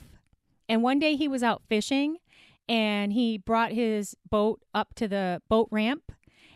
And 0.67 0.81
one 0.81 0.99
day 0.99 1.15
he 1.15 1.27
was 1.27 1.43
out 1.43 1.61
fishing 1.67 2.17
and 2.67 3.13
he 3.13 3.37
brought 3.37 3.71
his 3.71 4.15
boat 4.29 4.61
up 4.73 4.95
to 4.95 5.07
the 5.07 5.41
boat 5.47 5.67
ramp 5.71 6.11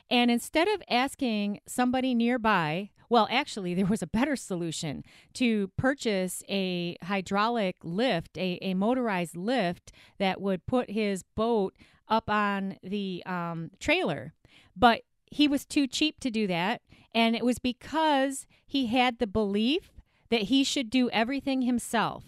and 0.10 0.32
instead 0.32 0.68
of 0.68 0.82
asking 0.90 1.62
somebody 1.68 2.16
nearby, 2.16 2.90
well, 3.10 3.28
actually, 3.32 3.74
there 3.74 3.86
was 3.86 4.02
a 4.02 4.08
better 4.08 4.36
solution 4.36 5.04
to 5.34 5.70
purchase 5.78 6.44
a 6.48 6.96
hydraulic 7.04 7.78
lift, 7.84 8.38
a, 8.38 8.60
a 8.62 8.76
motorized 8.76 9.36
lift 9.36 9.92
that 10.20 10.40
would 10.40 10.66
put 10.68 10.92
his 10.92 11.24
boat 11.24 11.76
up 12.08 12.30
on 12.30 12.78
the 12.84 13.24
um, 13.26 13.72
trailer. 13.80 14.34
But 14.76 15.02
he 15.32 15.48
was 15.48 15.66
too 15.66 15.88
cheap 15.88 16.20
to 16.20 16.32
do 16.32 16.48
that. 16.48 16.82
And 17.14 17.36
it 17.36 17.46
was 17.46 17.60
because 17.60 18.46
he 18.66 18.88
had 18.88 19.18
the 19.18 19.28
belief 19.28 19.92
that 20.30 20.44
he 20.44 20.64
should 20.64 20.90
do 20.90 21.10
everything 21.10 21.64
himself. 21.64 22.24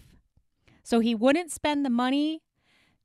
So 0.82 0.98
he 0.98 1.14
wouldn't 1.14 1.52
spend 1.52 1.84
the 1.84 1.90
money 1.90 2.42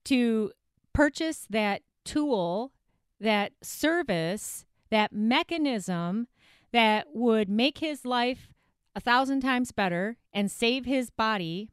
to 0.05 0.51
purchase 0.93 1.45
that 1.49 1.83
tool, 2.03 2.71
that 3.19 3.51
service 3.61 4.65
that 4.89 5.13
mechanism 5.13 6.27
that 6.71 7.07
would 7.13 7.49
make 7.49 7.79
his 7.79 8.05
life 8.05 8.49
a 8.95 8.99
thousand 8.99 9.41
times 9.41 9.71
better 9.71 10.17
and 10.33 10.51
save 10.51 10.85
his 10.85 11.09
body. 11.09 11.69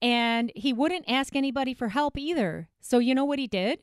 And 0.00 0.52
he 0.54 0.72
wouldn't 0.72 1.04
ask 1.08 1.34
anybody 1.34 1.74
for 1.74 1.88
help 1.88 2.16
either. 2.18 2.68
So, 2.80 2.98
you 2.98 3.14
know 3.14 3.24
what 3.24 3.38
he 3.38 3.46
did? 3.46 3.80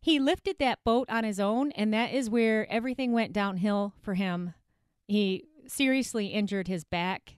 He 0.00 0.18
lifted 0.18 0.56
that 0.58 0.78
boat 0.84 1.10
on 1.10 1.24
his 1.24 1.38
own, 1.38 1.72
and 1.72 1.92
that 1.92 2.12
is 2.12 2.30
where 2.30 2.70
everything 2.72 3.12
went 3.12 3.34
downhill 3.34 3.92
for 4.00 4.14
him. 4.14 4.54
He 5.06 5.44
seriously 5.66 6.28
injured 6.28 6.68
his 6.68 6.84
back, 6.84 7.36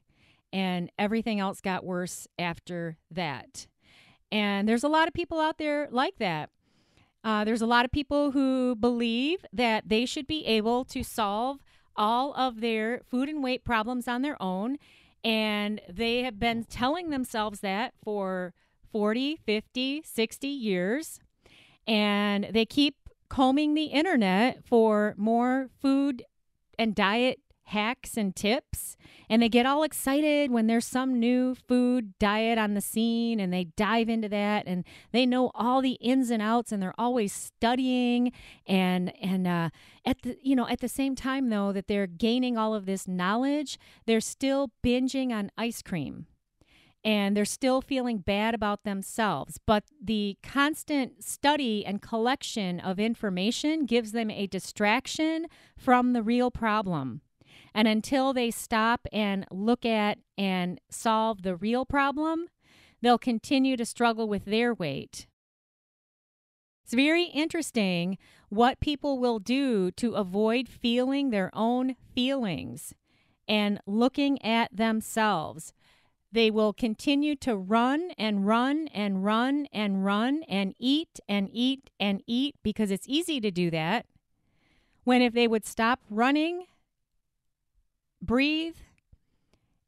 and 0.52 0.90
everything 0.96 1.40
else 1.40 1.60
got 1.60 1.84
worse 1.84 2.28
after 2.38 2.98
that. 3.10 3.66
And 4.30 4.68
there's 4.68 4.84
a 4.84 4.88
lot 4.88 5.08
of 5.08 5.14
people 5.14 5.40
out 5.40 5.58
there 5.58 5.88
like 5.90 6.18
that. 6.18 6.50
Uh, 7.24 7.44
there's 7.44 7.62
a 7.62 7.66
lot 7.66 7.84
of 7.84 7.92
people 7.92 8.32
who 8.32 8.74
believe 8.74 9.44
that 9.52 9.88
they 9.88 10.04
should 10.04 10.26
be 10.26 10.44
able 10.46 10.84
to 10.84 11.04
solve 11.04 11.58
all 11.96 12.34
of 12.34 12.60
their 12.60 13.00
food 13.08 13.28
and 13.28 13.42
weight 13.42 13.64
problems 13.64 14.08
on 14.08 14.22
their 14.22 14.40
own. 14.42 14.78
And 15.22 15.80
they 15.88 16.22
have 16.22 16.40
been 16.40 16.64
telling 16.64 17.10
themselves 17.10 17.60
that 17.60 17.94
for 18.02 18.54
40, 18.90 19.36
50, 19.36 20.02
60 20.04 20.48
years. 20.48 21.20
And 21.86 22.48
they 22.50 22.64
keep 22.64 22.96
combing 23.28 23.74
the 23.74 23.84
internet 23.84 24.64
for 24.64 25.14
more 25.16 25.68
food 25.80 26.24
and 26.78 26.94
diet 26.94 27.38
hacks 27.64 28.16
and 28.16 28.34
tips. 28.34 28.96
And 29.28 29.42
they 29.42 29.48
get 29.48 29.66
all 29.66 29.82
excited 29.82 30.50
when 30.50 30.66
there's 30.66 30.84
some 30.84 31.18
new 31.18 31.54
food 31.54 32.18
diet 32.18 32.58
on 32.58 32.74
the 32.74 32.80
scene 32.80 33.40
and 33.40 33.52
they 33.52 33.64
dive 33.64 34.08
into 34.08 34.28
that 34.28 34.66
and 34.66 34.84
they 35.12 35.24
know 35.24 35.50
all 35.54 35.80
the 35.80 35.92
ins 35.92 36.30
and 36.30 36.42
outs 36.42 36.72
and 36.72 36.82
they're 36.82 36.94
always 36.98 37.32
studying 37.32 38.32
and 38.66 39.12
and 39.22 39.46
uh, 39.46 39.70
at 40.04 40.22
the 40.22 40.36
you 40.42 40.54
know 40.54 40.68
at 40.68 40.80
the 40.80 40.88
same 40.88 41.14
time 41.14 41.48
though 41.48 41.72
that 41.72 41.88
they're 41.88 42.06
gaining 42.06 42.58
all 42.58 42.74
of 42.74 42.86
this 42.86 43.08
knowledge, 43.08 43.78
they're 44.06 44.20
still 44.20 44.70
binging 44.84 45.30
on 45.32 45.50
ice 45.56 45.82
cream 45.82 46.26
and 47.04 47.36
they're 47.36 47.44
still 47.44 47.80
feeling 47.80 48.18
bad 48.18 48.54
about 48.54 48.84
themselves. 48.84 49.58
But 49.66 49.84
the 50.02 50.36
constant 50.42 51.24
study 51.24 51.84
and 51.84 52.00
collection 52.00 52.80
of 52.80 53.00
information 53.00 53.86
gives 53.86 54.12
them 54.12 54.30
a 54.30 54.46
distraction 54.46 55.46
from 55.76 56.12
the 56.12 56.22
real 56.22 56.50
problem. 56.50 57.22
And 57.74 57.88
until 57.88 58.32
they 58.32 58.50
stop 58.50 59.06
and 59.12 59.46
look 59.50 59.86
at 59.86 60.18
and 60.36 60.80
solve 60.90 61.42
the 61.42 61.56
real 61.56 61.84
problem, 61.86 62.48
they'll 63.00 63.18
continue 63.18 63.76
to 63.76 63.86
struggle 63.86 64.28
with 64.28 64.44
their 64.44 64.74
weight. 64.74 65.26
It's 66.84 66.94
very 66.94 67.24
interesting 67.24 68.18
what 68.50 68.80
people 68.80 69.18
will 69.18 69.38
do 69.38 69.90
to 69.92 70.14
avoid 70.14 70.68
feeling 70.68 71.30
their 71.30 71.50
own 71.54 71.96
feelings 72.14 72.94
and 73.48 73.80
looking 73.86 74.44
at 74.44 74.76
themselves. 74.76 75.72
they 76.32 76.50
will 76.50 76.72
continue 76.72 77.36
to 77.36 77.54
run 77.54 78.10
and 78.16 78.46
run 78.46 78.88
and 78.88 79.22
run 79.22 79.66
and 79.72 80.04
run 80.04 80.42
and 80.48 80.74
eat 80.78 81.20
and 81.28 81.48
eat 81.52 81.90
and 82.00 82.22
eat 82.26 82.56
because 82.62 82.90
it's 82.90 83.06
easy 83.06 83.40
to 83.40 83.50
do 83.50 83.70
that. 83.70 84.06
When 85.04 85.20
if 85.20 85.34
they 85.34 85.46
would 85.46 85.66
stop 85.66 86.00
running, 86.08 86.64
breathe, 88.22 88.76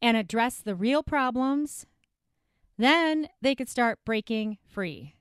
and 0.03 0.17
address 0.19 0.57
the 0.59 0.75
real 0.75 1.03
problems, 1.03 1.87
then 2.77 3.29
they 3.41 3.55
could 3.55 3.69
start 3.69 3.99
breaking 4.05 4.59
free. 4.69 5.15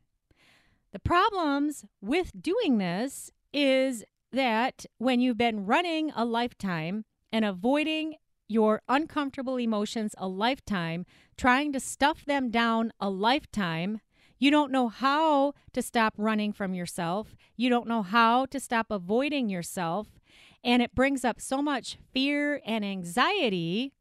The 0.92 1.00
problems 1.00 1.86
with 2.02 2.32
doing 2.42 2.80
this 2.80 3.32
is 3.54 4.04
that 4.32 4.86
when 4.98 5.22
you've 5.22 5.38
been 5.38 5.66
running 5.66 6.12
a 6.16 6.26
lifetime 6.26 7.06
and 7.32 7.46
avoiding 7.46 8.16
your 8.50 8.82
uncomfortable 8.90 9.58
emotions 9.58 10.14
a 10.18 10.28
lifetime, 10.28 11.06
trying 11.38 11.72
to 11.74 11.80
stuff 11.80 12.26
them 12.26 12.52
down 12.52 12.92
a 13.00 13.10
lifetime, 13.10 14.02
you 14.38 14.52
don't 14.52 14.72
know 14.72 14.90
how 14.90 15.54
to 15.72 15.82
stop 15.82 16.14
running 16.18 16.52
from 16.52 16.74
yourself. 16.74 17.36
You 17.56 17.70
don't 17.70 17.88
know 17.88 18.02
how 18.02 18.46
to 18.48 18.60
stop 18.60 18.88
avoiding 18.92 19.48
yourself. 19.48 20.20
And 20.64 20.82
it 20.82 20.96
brings 20.96 21.26
up 21.26 21.42
so 21.42 21.62
much 21.62 21.98
fear 22.14 22.62
and 22.66 22.86
anxiety. 22.86 23.94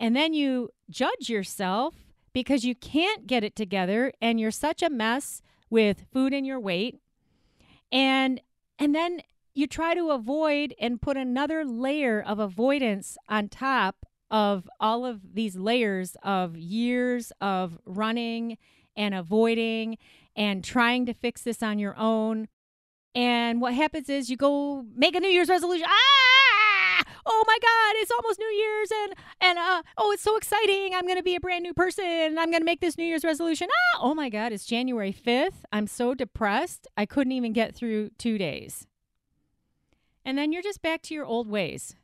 And 0.00 0.16
then 0.16 0.32
you 0.32 0.70
judge 0.88 1.28
yourself 1.28 1.94
because 2.32 2.64
you 2.64 2.74
can't 2.74 3.26
get 3.26 3.44
it 3.44 3.56
together 3.56 4.12
and 4.20 4.38
you're 4.38 4.50
such 4.50 4.82
a 4.82 4.90
mess 4.90 5.42
with 5.70 6.06
food 6.12 6.32
and 6.32 6.46
your 6.46 6.60
weight. 6.60 7.00
And 7.90 8.40
and 8.78 8.94
then 8.94 9.20
you 9.54 9.66
try 9.66 9.94
to 9.94 10.10
avoid 10.10 10.74
and 10.78 11.00
put 11.00 11.16
another 11.16 11.64
layer 11.64 12.22
of 12.22 12.38
avoidance 12.38 13.16
on 13.26 13.48
top 13.48 14.04
of 14.30 14.68
all 14.80 15.06
of 15.06 15.34
these 15.34 15.56
layers 15.56 16.14
of 16.22 16.58
years 16.58 17.32
of 17.40 17.78
running 17.86 18.58
and 18.96 19.14
avoiding 19.14 19.96
and 20.34 20.62
trying 20.62 21.06
to 21.06 21.14
fix 21.14 21.42
this 21.42 21.62
on 21.62 21.78
your 21.78 21.96
own. 21.96 22.48
And 23.16 23.60
what 23.60 23.74
happens 23.74 24.08
is 24.08 24.30
you 24.30 24.36
go 24.36 24.84
make 24.94 25.16
a 25.16 25.20
New 25.20 25.28
Year's 25.28 25.48
resolution. 25.48 25.86
Ah! 25.88 27.02
Oh 27.28 27.44
my 27.46 27.58
God, 27.60 28.00
it's 28.00 28.12
almost 28.12 28.38
New 28.38 28.46
Year's 28.46 28.90
and 28.92 29.14
and 29.40 29.58
uh 29.58 29.82
oh 29.96 30.12
it's 30.12 30.22
so 30.22 30.36
exciting. 30.36 30.94
I'm 30.94 31.08
gonna 31.08 31.22
be 31.22 31.34
a 31.34 31.40
brand 31.40 31.64
new 31.64 31.74
person 31.74 32.04
and 32.04 32.38
I'm 32.38 32.52
gonna 32.52 32.64
make 32.64 32.80
this 32.80 32.96
New 32.96 33.04
Year's 33.04 33.24
resolution. 33.24 33.68
Ah, 33.72 33.98
oh 34.02 34.14
my 34.14 34.28
God, 34.28 34.52
it's 34.52 34.64
January 34.64 35.12
5th. 35.12 35.64
I'm 35.72 35.88
so 35.88 36.14
depressed. 36.14 36.86
I 36.96 37.06
couldn't 37.06 37.32
even 37.32 37.52
get 37.52 37.74
through 37.74 38.10
two 38.18 38.38
days 38.38 38.86
and 40.26 40.36
then 40.36 40.52
you're 40.52 40.62
just 40.62 40.82
back 40.82 41.00
to 41.02 41.14
your 41.14 41.24
old 41.24 41.48
ways. 41.48 41.94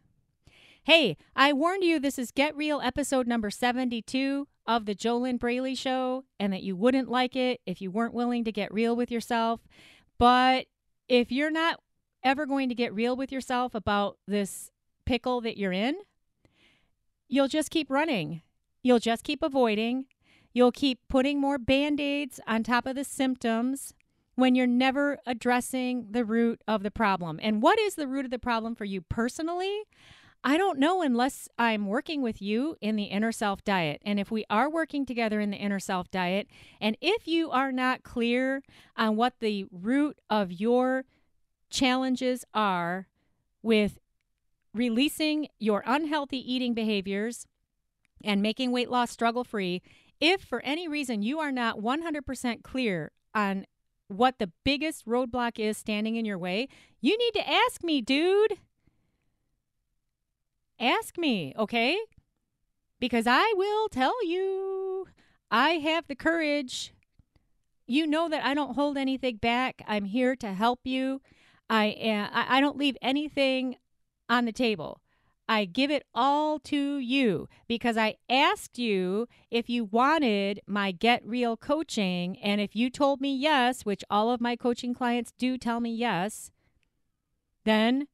Hey, 0.84 1.16
I 1.36 1.52
warned 1.52 1.84
you 1.84 1.98
this 1.98 2.18
is 2.18 2.30
Get 2.30 2.56
Real 2.56 2.80
episode 2.80 3.26
number 3.26 3.50
72 3.50 4.48
of 4.66 4.86
the 4.86 4.94
Jolynn 4.94 5.38
Braley 5.38 5.74
Show, 5.74 6.24
and 6.38 6.52
that 6.52 6.62
you 6.62 6.76
wouldn't 6.76 7.10
like 7.10 7.34
it 7.36 7.60
if 7.66 7.82
you 7.82 7.90
weren't 7.90 8.14
willing 8.14 8.44
to 8.44 8.52
get 8.52 8.72
real 8.72 8.94
with 8.94 9.10
yourself. 9.10 9.60
But 10.18 10.66
if 11.08 11.32
you're 11.32 11.50
not 11.50 11.80
ever 12.24 12.46
going 12.46 12.68
to 12.68 12.74
get 12.74 12.94
real 12.94 13.16
with 13.16 13.32
yourself 13.32 13.74
about 13.74 14.18
this 14.26 14.70
pickle 15.04 15.40
that 15.40 15.58
you're 15.58 15.72
in, 15.72 15.96
you'll 17.28 17.48
just 17.48 17.70
keep 17.70 17.90
running. 17.90 18.42
You'll 18.82 18.98
just 18.98 19.24
keep 19.24 19.42
avoiding. 19.42 20.06
You'll 20.52 20.72
keep 20.72 21.00
putting 21.08 21.40
more 21.40 21.58
band 21.58 22.00
aids 22.00 22.40
on 22.46 22.62
top 22.62 22.86
of 22.86 22.94
the 22.94 23.04
symptoms 23.04 23.94
when 24.34 24.54
you're 24.54 24.66
never 24.66 25.18
addressing 25.26 26.08
the 26.10 26.24
root 26.24 26.62
of 26.66 26.82
the 26.82 26.90
problem. 26.90 27.38
And 27.42 27.62
what 27.62 27.78
is 27.78 27.94
the 27.94 28.06
root 28.06 28.24
of 28.24 28.30
the 28.30 28.38
problem 28.38 28.74
for 28.74 28.84
you 28.84 29.00
personally? 29.00 29.82
I 30.44 30.56
don't 30.56 30.78
know 30.78 31.02
unless 31.02 31.48
I'm 31.56 31.86
working 31.86 32.20
with 32.20 32.42
you 32.42 32.76
in 32.80 32.96
the 32.96 33.04
inner 33.04 33.30
self 33.30 33.62
diet. 33.64 34.02
And 34.04 34.18
if 34.18 34.30
we 34.30 34.44
are 34.50 34.68
working 34.68 35.06
together 35.06 35.40
in 35.40 35.50
the 35.50 35.56
inner 35.56 35.78
self 35.78 36.10
diet, 36.10 36.48
and 36.80 36.96
if 37.00 37.28
you 37.28 37.50
are 37.50 37.70
not 37.70 38.02
clear 38.02 38.62
on 38.96 39.16
what 39.16 39.34
the 39.40 39.66
root 39.70 40.18
of 40.28 40.50
your 40.50 41.04
challenges 41.70 42.44
are 42.52 43.06
with 43.62 43.98
releasing 44.74 45.48
your 45.58 45.82
unhealthy 45.86 46.38
eating 46.52 46.74
behaviors 46.74 47.46
and 48.24 48.42
making 48.42 48.72
weight 48.72 48.90
loss 48.90 49.10
struggle 49.10 49.44
free, 49.44 49.80
if 50.20 50.40
for 50.40 50.60
any 50.62 50.88
reason 50.88 51.22
you 51.22 51.38
are 51.38 51.52
not 51.52 51.78
100% 51.78 52.62
clear 52.62 53.12
on 53.34 53.66
what 54.08 54.38
the 54.38 54.50
biggest 54.64 55.06
roadblock 55.06 55.58
is 55.58 55.76
standing 55.76 56.16
in 56.16 56.24
your 56.24 56.38
way, 56.38 56.68
you 57.00 57.16
need 57.16 57.32
to 57.34 57.48
ask 57.48 57.84
me, 57.84 58.00
dude. 58.00 58.58
Ask 60.82 61.16
me, 61.16 61.54
okay? 61.56 61.96
Because 62.98 63.26
I 63.28 63.54
will 63.56 63.88
tell 63.88 64.26
you. 64.26 65.06
I 65.48 65.74
have 65.74 66.08
the 66.08 66.16
courage. 66.16 66.92
You 67.86 68.06
know 68.06 68.28
that 68.28 68.44
I 68.44 68.52
don't 68.54 68.74
hold 68.74 68.98
anything 68.98 69.36
back. 69.36 69.82
I'm 69.86 70.06
here 70.06 70.34
to 70.36 70.52
help 70.52 70.80
you. 70.82 71.20
I 71.70 71.90
eh, 71.90 72.10
am, 72.10 72.30
I 72.32 72.60
don't 72.60 72.76
leave 72.76 72.96
anything 73.00 73.76
on 74.28 74.44
the 74.44 74.52
table. 74.52 75.00
I 75.48 75.66
give 75.66 75.90
it 75.90 76.04
all 76.14 76.58
to 76.60 76.98
you 76.98 77.48
because 77.68 77.96
I 77.96 78.16
asked 78.28 78.78
you 78.78 79.28
if 79.50 79.68
you 79.68 79.84
wanted 79.84 80.60
my 80.66 80.90
Get 80.90 81.24
Real 81.24 81.56
coaching. 81.56 82.38
And 82.38 82.60
if 82.60 82.74
you 82.74 82.90
told 82.90 83.20
me 83.20 83.36
yes, 83.36 83.84
which 83.84 84.02
all 84.10 84.30
of 84.30 84.40
my 84.40 84.56
coaching 84.56 84.94
clients 84.94 85.32
do 85.38 85.58
tell 85.58 85.78
me 85.78 85.94
yes, 85.94 86.50
then 87.64 88.08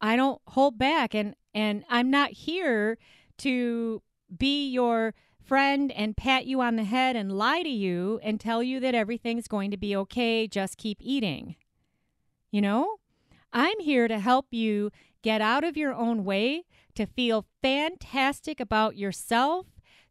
I 0.00 0.16
don't 0.16 0.40
hold 0.48 0.78
back. 0.78 1.14
And, 1.14 1.36
and 1.54 1.84
I'm 1.88 2.10
not 2.10 2.30
here 2.32 2.98
to 3.38 4.02
be 4.36 4.68
your 4.68 5.14
friend 5.42 5.90
and 5.92 6.16
pat 6.16 6.46
you 6.46 6.60
on 6.60 6.76
the 6.76 6.84
head 6.84 7.16
and 7.16 7.32
lie 7.32 7.62
to 7.62 7.68
you 7.68 8.20
and 8.22 8.38
tell 8.38 8.62
you 8.62 8.78
that 8.80 8.94
everything's 8.94 9.48
going 9.48 9.70
to 9.70 9.76
be 9.76 9.96
okay. 9.96 10.46
Just 10.46 10.76
keep 10.76 10.98
eating. 11.00 11.56
You 12.52 12.60
know, 12.60 12.96
I'm 13.52 13.78
here 13.80 14.06
to 14.06 14.20
help 14.20 14.46
you 14.50 14.90
Get 15.22 15.42
out 15.42 15.64
of 15.64 15.76
your 15.76 15.94
own 15.94 16.24
way 16.24 16.64
to 16.94 17.06
feel 17.06 17.46
fantastic 17.62 18.58
about 18.58 18.96
yourself, 18.96 19.66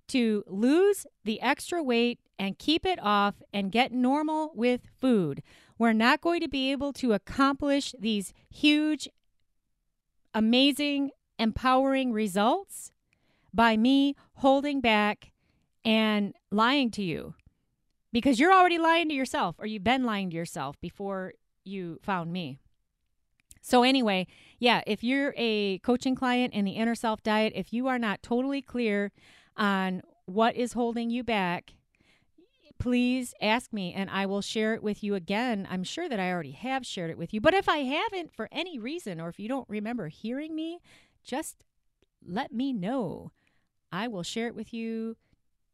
to 0.09 0.43
lose 0.47 1.05
the 1.23 1.41
extra 1.41 1.81
weight 1.81 2.19
and 2.37 2.59
keep 2.59 2.85
it 2.85 2.99
off 3.01 3.35
and 3.51 3.71
get 3.71 3.91
normal 3.91 4.51
with 4.55 4.81
food. 4.99 5.41
We're 5.77 5.93
not 5.93 6.21
going 6.21 6.41
to 6.41 6.47
be 6.47 6.71
able 6.71 6.93
to 6.93 7.13
accomplish 7.13 7.95
these 7.99 8.33
huge, 8.49 9.09
amazing, 10.33 11.09
empowering 11.39 12.11
results 12.11 12.91
by 13.53 13.77
me 13.77 14.15
holding 14.35 14.81
back 14.81 15.31
and 15.83 16.35
lying 16.51 16.91
to 16.91 17.01
you 17.01 17.33
because 18.11 18.39
you're 18.39 18.53
already 18.53 18.77
lying 18.77 19.09
to 19.09 19.15
yourself 19.15 19.55
or 19.57 19.65
you've 19.65 19.83
been 19.83 20.03
lying 20.03 20.29
to 20.29 20.35
yourself 20.35 20.79
before 20.81 21.33
you 21.63 21.99
found 22.03 22.31
me. 22.31 22.59
So, 23.61 23.83
anyway, 23.83 24.27
yeah, 24.57 24.81
if 24.87 25.03
you're 25.03 25.33
a 25.37 25.79
coaching 25.79 26.15
client 26.15 26.53
in 26.53 26.65
the 26.65 26.71
inner 26.71 26.95
self 26.95 27.21
diet, 27.21 27.53
if 27.55 27.73
you 27.73 27.87
are 27.87 27.99
not 27.99 28.23
totally 28.23 28.61
clear 28.61 29.11
on 29.57 30.01
what 30.25 30.55
is 30.55 30.73
holding 30.73 31.09
you 31.09 31.23
back, 31.23 31.73
please 32.79 33.33
ask 33.41 33.73
me 33.73 33.93
and 33.93 34.09
I 34.09 34.25
will 34.25 34.41
share 34.41 34.73
it 34.73 34.81
with 34.81 35.03
you 35.03 35.13
again. 35.13 35.67
I'm 35.69 35.83
sure 35.83 36.07
that 36.07 36.19
I 36.19 36.31
already 36.31 36.51
have 36.51 36.85
shared 36.85 37.11
it 37.11 37.17
with 37.17 37.33
you, 37.33 37.41
but 37.41 37.53
if 37.53 37.67
I 37.67 37.79
haven't 37.79 38.33
for 38.33 38.47
any 38.51 38.79
reason 38.79 39.19
or 39.19 39.27
if 39.27 39.39
you 39.39 39.49
don't 39.49 39.67
remember 39.69 40.07
hearing 40.07 40.55
me, 40.55 40.79
just 41.29 41.63
let 42.25 42.51
me 42.51 42.73
know. 42.73 43.31
I 43.91 44.07
will 44.07 44.23
share 44.23 44.47
it 44.47 44.55
with 44.55 44.73
you 44.73 45.15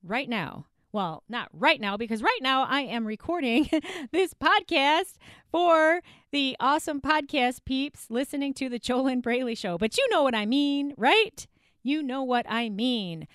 right 0.04 0.28
now. 0.28 0.66
Well, 0.92 1.24
not 1.30 1.48
right 1.54 1.80
now, 1.80 1.96
because 1.96 2.22
right 2.22 2.40
now 2.42 2.64
I 2.64 2.82
am 2.82 3.08
recording 3.08 3.70
this 4.12 4.34
podcast 4.34 5.16
for 5.50 6.02
the 6.32 6.58
awesome 6.60 7.00
podcast 7.00 7.64
peeps 7.66 8.08
listening 8.10 8.54
to 8.56 8.68
the 8.68 8.80
Jolynn 8.80 9.22
Braley 9.22 9.56
Show. 9.56 9.78
But 9.78 9.98
you 9.98 10.08
know 10.10 10.24
what 10.24 10.36
I 10.36 10.46
mean, 10.46 10.94
right? 10.98 11.48
You 11.84 12.04
know 12.04 12.24
what 12.24 12.46
I 12.50 12.70
mean. 12.70 13.26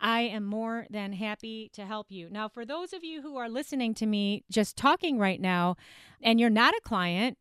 I 0.00 0.22
am 0.22 0.44
more 0.44 0.86
than 0.90 1.12
happy 1.12 1.70
to 1.74 1.84
help 1.84 2.10
you. 2.10 2.28
Now, 2.28 2.48
for 2.48 2.64
those 2.64 2.92
of 2.92 3.04
you 3.04 3.22
who 3.22 3.36
are 3.36 3.48
listening 3.48 3.94
to 3.94 4.06
me 4.06 4.44
just 4.50 4.76
talking 4.76 5.18
right 5.18 5.40
now, 5.40 5.76
and 6.20 6.40
you're 6.40 6.50
not 6.50 6.74
a 6.74 6.80
client, 6.82 7.38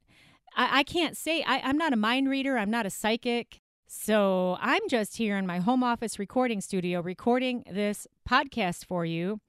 I, 0.55 0.79
I 0.79 0.83
can't 0.83 1.17
say, 1.17 1.43
I, 1.43 1.59
I'm 1.59 1.77
not 1.77 1.93
a 1.93 1.97
mind 1.97 2.29
reader, 2.29 2.57
I'm 2.57 2.71
not 2.71 2.85
a 2.85 2.91
psychic. 2.91 3.61
So 3.89 4.57
I'm 4.59 4.81
just 4.89 5.15
here 5.15 5.37
in 5.37 5.47
my 5.47 5.59
home 5.59 5.81
office 5.81 6.19
recording 6.19 6.59
studio 6.59 7.01
recording 7.01 7.63
this 7.71 8.05
podcast 8.29 8.83
for 8.83 9.05
you. 9.05 9.39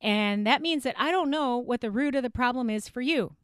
And 0.00 0.44
that 0.48 0.60
means 0.60 0.82
that 0.82 0.96
I 0.98 1.12
don't 1.12 1.30
know 1.30 1.58
what 1.58 1.80
the 1.80 1.92
root 1.92 2.16
of 2.16 2.24
the 2.24 2.30
problem 2.30 2.68
is 2.68 2.88
for 2.88 3.00
you. 3.00 3.36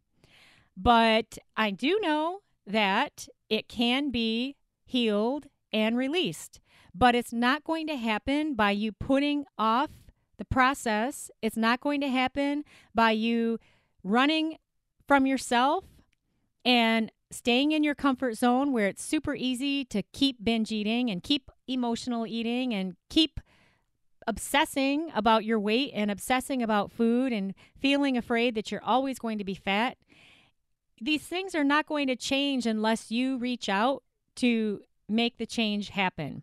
But 0.76 1.38
I 1.56 1.70
do 1.70 2.00
know 2.02 2.40
that 2.66 3.28
it 3.48 3.68
can 3.68 4.10
be 4.10 4.56
healed 4.84 5.46
and 5.72 5.96
released. 5.96 6.58
But 6.92 7.14
it's 7.14 7.32
not 7.32 7.62
going 7.62 7.86
to 7.86 7.96
happen 7.96 8.54
by 8.54 8.72
you 8.72 8.90
putting 8.90 9.44
off 9.56 9.90
the 10.36 10.44
process. 10.44 11.30
It's 11.40 11.56
not 11.56 11.80
going 11.80 12.00
to 12.00 12.08
happen 12.08 12.64
by 12.92 13.12
you 13.12 13.60
running 14.02 14.58
from 15.06 15.26
yourself 15.26 15.84
and 16.64 17.11
staying 17.31 17.73
in 17.73 17.85
your 17.85 17.94
comfort 17.94 18.35
zone 18.37 18.73
where 18.73 18.88
it's 18.88 19.05
super 19.05 19.35
easy 19.35 19.85
to 19.85 20.03
keep 20.12 20.42
binge 20.42 20.73
eating 20.73 21.11
and 21.11 21.23
keep 21.23 21.51
emotional 21.68 22.27
eating 22.27 22.75
and 22.75 22.96
keep 23.09 23.40
obsessing 24.27 25.11
about 25.14 25.44
your 25.44 25.59
weight 25.59 25.92
and 25.94 26.11
obsessing 26.11 26.62
about 26.62 26.92
food 26.92 27.33
and 27.33 27.55
feeling 27.79 28.16
afraid 28.16 28.55
that 28.55 28.70
you're 28.70 28.85
always 28.85 29.18
going 29.18 29.38
to 29.38 29.44
be 29.44 29.55
fat, 29.55 29.96
these 31.01 31.23
things 31.23 31.55
are 31.55 31.64
not 31.64 31.87
going 31.87 32.07
to 32.07 32.16
change 32.16 32.66
unless 32.66 33.11
you 33.11 33.38
reach 33.38 33.68
out 33.68 34.03
to 34.37 34.81
make 35.09 35.38
the 35.38 35.46
change 35.46 35.90
happen. 35.90 36.42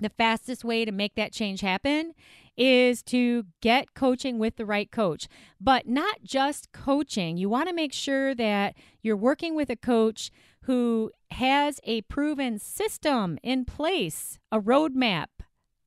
The 0.00 0.08
fastest 0.08 0.64
way 0.64 0.84
to 0.84 0.92
make 0.92 1.14
that 1.16 1.32
change 1.32 1.60
happen 1.60 2.14
is 2.56 3.02
to 3.02 3.44
get 3.60 3.94
coaching 3.94 4.38
with 4.38 4.56
the 4.56 4.66
right 4.66 4.90
coach, 4.90 5.28
but 5.60 5.86
not 5.86 6.22
just 6.22 6.72
coaching. 6.72 7.36
You 7.36 7.48
want 7.48 7.68
to 7.68 7.74
make 7.74 7.92
sure 7.92 8.34
that 8.34 8.74
you're 9.02 9.16
working 9.16 9.54
with 9.54 9.70
a 9.70 9.76
coach 9.76 10.30
who 10.62 11.10
has 11.30 11.80
a 11.84 12.02
proven 12.02 12.58
system 12.58 13.38
in 13.42 13.64
place, 13.64 14.38
a 14.50 14.60
roadmap, 14.60 15.26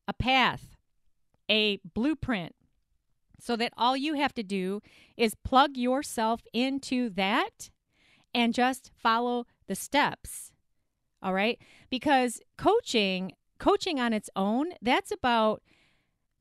a 0.08 0.14
path, 0.14 0.78
a 1.50 1.80
blueprint, 1.94 2.56
so 3.40 3.56
that 3.56 3.74
all 3.78 3.98
you 3.98 4.14
have 4.14 4.34
to 4.34 4.44
do 4.44 4.82
is 5.18 5.36
plug 5.44 5.76
yourself 5.76 6.42
into 6.54 7.10
that 7.10 7.70
and 8.34 8.54
just 8.54 8.92
follow 8.96 9.46
the 9.68 9.76
steps. 9.76 10.52
All 11.22 11.34
right? 11.34 11.60
Because 11.90 12.42
coaching, 12.58 13.34
coaching 13.64 13.98
on 13.98 14.12
its 14.12 14.30
own, 14.36 14.74
that's 14.82 15.10
about 15.10 15.64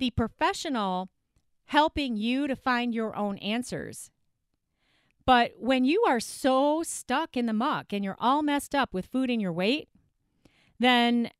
the 0.00 0.10
professional 0.10 1.08
helping 1.66 2.16
you 2.16 2.48
to 2.48 2.56
find 2.56 2.92
your 2.92 3.14
own 3.14 3.38
answers. 3.38 4.10
But 5.24 5.52
when 5.56 5.84
you 5.84 6.02
are 6.08 6.18
so 6.18 6.82
stuck 6.82 7.36
in 7.36 7.46
the 7.46 7.52
muck 7.52 7.92
and 7.92 8.04
you're 8.04 8.16
all 8.18 8.42
messed 8.42 8.74
up 8.74 8.92
with 8.92 9.06
food 9.06 9.30
and 9.30 9.40
your 9.40 9.52
weight, 9.52 9.88
then 10.80 11.30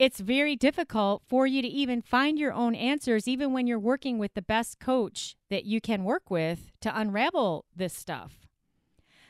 it's 0.00 0.18
very 0.18 0.56
difficult 0.56 1.22
for 1.28 1.46
you 1.46 1.62
to 1.62 1.68
even 1.68 2.02
find 2.02 2.36
your 2.36 2.52
own 2.52 2.74
answers, 2.74 3.28
even 3.28 3.52
when 3.52 3.68
you're 3.68 3.78
working 3.78 4.18
with 4.18 4.34
the 4.34 4.42
best 4.42 4.80
coach 4.80 5.36
that 5.50 5.64
you 5.64 5.80
can 5.80 6.02
work 6.02 6.30
with 6.30 6.72
to 6.80 6.98
unravel 6.98 7.64
this 7.76 7.94
stuff. 7.94 8.48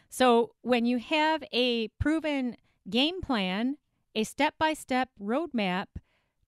So, 0.09 0.53
when 0.63 0.87
you 0.87 0.99
have 0.99 1.45
a 1.53 1.89
proven 1.99 2.57
game 2.89 3.21
plan, 3.21 3.77
a 4.15 4.25
step 4.25 4.55
by 4.59 4.75
step 4.75 5.11
roadmap 5.21 5.87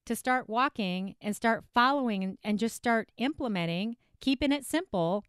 to 0.05 0.16
start 0.16 0.48
walking 0.48 1.14
and 1.20 1.37
start 1.37 1.64
following 1.72 2.38
and 2.42 2.59
just 2.59 2.75
start 2.77 3.11
implementing, 3.16 3.96
keeping 4.20 4.53
it 4.53 4.64
simple, 4.64 5.25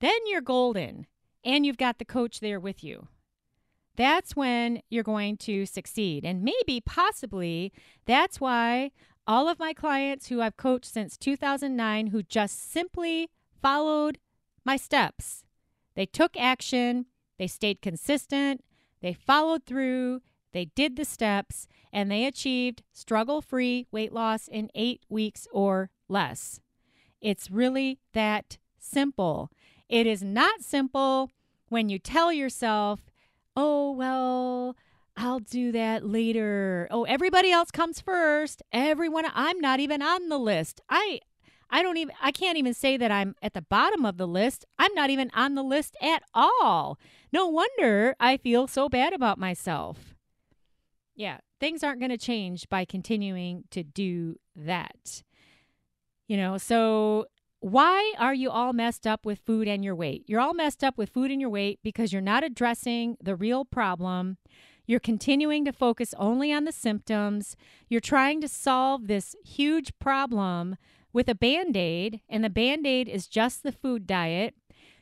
then 0.00 0.18
you're 0.26 0.40
golden 0.40 1.06
and 1.44 1.64
you've 1.64 1.78
got 1.78 1.98
the 1.98 2.04
coach 2.04 2.40
there 2.40 2.60
with 2.60 2.84
you. 2.84 3.08
That's 3.96 4.36
when 4.36 4.82
you're 4.88 5.02
going 5.02 5.36
to 5.38 5.66
succeed. 5.66 6.24
And 6.24 6.42
maybe, 6.42 6.80
possibly, 6.80 7.72
that's 8.06 8.40
why 8.40 8.90
all 9.26 9.48
of 9.48 9.58
my 9.58 9.72
clients 9.72 10.28
who 10.28 10.40
I've 10.40 10.56
coached 10.56 10.86
since 10.86 11.16
2009 11.16 12.08
who 12.08 12.22
just 12.22 12.70
simply 12.72 13.30
followed 13.60 14.18
my 14.64 14.76
steps, 14.76 15.44
they 15.94 16.06
took 16.06 16.36
action 16.38 17.06
they 17.42 17.48
stayed 17.48 17.82
consistent, 17.82 18.62
they 19.00 19.12
followed 19.12 19.64
through, 19.66 20.22
they 20.52 20.66
did 20.66 20.96
the 20.96 21.04
steps, 21.04 21.66
and 21.92 22.10
they 22.10 22.24
achieved 22.24 22.82
struggle 22.92 23.40
free 23.40 23.86
weight 23.90 24.12
loss 24.12 24.48
in 24.48 24.70
eight 24.74 25.02
weeks 25.08 25.46
or 25.52 25.90
less. 26.08 26.60
It's 27.20 27.50
really 27.50 27.98
that 28.12 28.58
simple. 28.78 29.50
It 29.88 30.06
is 30.06 30.22
not 30.22 30.62
simple 30.62 31.30
when 31.68 31.88
you 31.88 31.98
tell 31.98 32.32
yourself, 32.32 33.00
oh, 33.56 33.92
well, 33.92 34.76
I'll 35.16 35.40
do 35.40 35.72
that 35.72 36.06
later. 36.06 36.88
Oh, 36.90 37.04
everybody 37.04 37.50
else 37.52 37.70
comes 37.70 38.00
first. 38.00 38.62
Everyone, 38.72 39.26
I'm 39.34 39.60
not 39.60 39.80
even 39.80 40.02
on 40.02 40.28
the 40.28 40.38
list. 40.38 40.80
I, 40.88 41.20
I 41.70 41.82
don't 41.82 41.96
even 41.96 42.14
I 42.20 42.32
can't 42.32 42.58
even 42.58 42.74
say 42.74 42.98
that 42.98 43.10
I'm 43.10 43.34
at 43.42 43.54
the 43.54 43.62
bottom 43.62 44.04
of 44.04 44.18
the 44.18 44.26
list. 44.26 44.66
I'm 44.78 44.94
not 44.94 45.10
even 45.10 45.30
on 45.34 45.54
the 45.54 45.62
list 45.62 45.96
at 46.02 46.22
all. 46.34 46.98
No 47.32 47.46
wonder 47.46 48.14
I 48.20 48.36
feel 48.36 48.66
so 48.66 48.88
bad 48.90 49.14
about 49.14 49.38
myself. 49.38 50.11
Yeah, 51.14 51.38
things 51.60 51.82
aren't 51.82 52.00
going 52.00 52.10
to 52.10 52.18
change 52.18 52.68
by 52.68 52.84
continuing 52.84 53.64
to 53.70 53.82
do 53.82 54.36
that. 54.56 55.22
You 56.26 56.36
know, 56.36 56.56
so 56.58 57.26
why 57.60 58.14
are 58.18 58.34
you 58.34 58.50
all 58.50 58.72
messed 58.72 59.06
up 59.06 59.26
with 59.26 59.38
food 59.38 59.68
and 59.68 59.84
your 59.84 59.94
weight? 59.94 60.24
You're 60.26 60.40
all 60.40 60.54
messed 60.54 60.82
up 60.82 60.96
with 60.96 61.10
food 61.10 61.30
and 61.30 61.40
your 61.40 61.50
weight 61.50 61.80
because 61.82 62.12
you're 62.12 62.22
not 62.22 62.44
addressing 62.44 63.16
the 63.22 63.36
real 63.36 63.64
problem. 63.64 64.38
You're 64.86 65.00
continuing 65.00 65.64
to 65.66 65.72
focus 65.72 66.14
only 66.18 66.52
on 66.52 66.64
the 66.64 66.72
symptoms. 66.72 67.56
You're 67.88 68.00
trying 68.00 68.40
to 68.40 68.48
solve 68.48 69.06
this 69.06 69.36
huge 69.44 69.92
problem 69.98 70.76
with 71.12 71.28
a 71.28 71.34
band 71.34 71.76
aid, 71.76 72.20
and 72.28 72.42
the 72.42 72.50
band 72.50 72.86
aid 72.86 73.08
is 73.08 73.28
just 73.28 73.62
the 73.62 73.72
food 73.72 74.06
diet, 74.06 74.54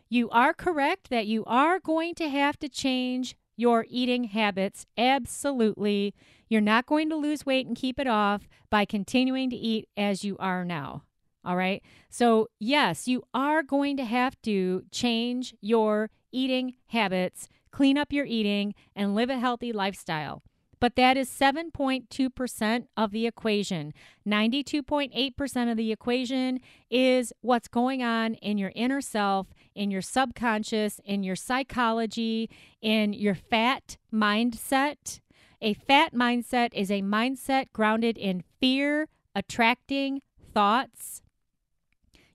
you 0.08 0.28
are 0.30 0.52
correct 0.52 1.08
that 1.10 1.28
you 1.28 1.44
are 1.44 1.78
going 1.78 2.14
to 2.16 2.28
have 2.28 2.58
to 2.58 2.68
change 2.68 3.36
your 3.60 3.84
eating 3.88 4.24
habits. 4.24 4.86
Absolutely. 4.96 6.14
You're 6.48 6.60
not 6.62 6.86
going 6.86 7.10
to 7.10 7.16
lose 7.16 7.44
weight 7.44 7.66
and 7.66 7.76
keep 7.76 8.00
it 8.00 8.06
off 8.06 8.48
by 8.70 8.86
continuing 8.86 9.50
to 9.50 9.56
eat 9.56 9.88
as 9.96 10.24
you 10.24 10.36
are 10.38 10.64
now. 10.64 11.02
All 11.44 11.56
right. 11.56 11.82
So, 12.08 12.48
yes, 12.58 13.06
you 13.06 13.22
are 13.34 13.62
going 13.62 13.96
to 13.98 14.04
have 14.04 14.40
to 14.42 14.84
change 14.90 15.54
your 15.60 16.10
eating 16.32 16.74
habits, 16.86 17.48
clean 17.70 17.98
up 17.98 18.12
your 18.12 18.24
eating, 18.24 18.74
and 18.96 19.14
live 19.14 19.30
a 19.30 19.38
healthy 19.38 19.72
lifestyle 19.72 20.42
but 20.80 20.96
that 20.96 21.16
is 21.16 21.28
7.2% 21.28 22.86
of 22.96 23.10
the 23.12 23.26
equation. 23.26 23.92
92.8% 24.26 25.70
of 25.70 25.76
the 25.76 25.92
equation 25.92 26.58
is 26.90 27.32
what's 27.42 27.68
going 27.68 28.02
on 28.02 28.34
in 28.34 28.56
your 28.56 28.72
inner 28.74 29.02
self, 29.02 29.48
in 29.74 29.90
your 29.90 30.02
subconscious, 30.02 31.00
in 31.04 31.22
your 31.22 31.36
psychology, 31.36 32.50
in 32.80 33.12
your 33.12 33.34
fat 33.34 33.96
mindset. 34.12 35.20
A 35.60 35.74
fat 35.74 36.14
mindset 36.14 36.70
is 36.72 36.90
a 36.90 37.02
mindset 37.02 37.66
grounded 37.72 38.16
in 38.16 38.44
fear, 38.60 39.08
attracting 39.34 40.22
thoughts. 40.52 41.22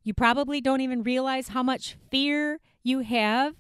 You 0.04 0.13
probably 0.13 0.62
don't 0.62 0.82
even 0.82 1.04
realize 1.04 1.50
how 1.50 1.63
much 1.63 1.98
fear 2.12 2.60
you 2.84 3.00
have 3.00 3.56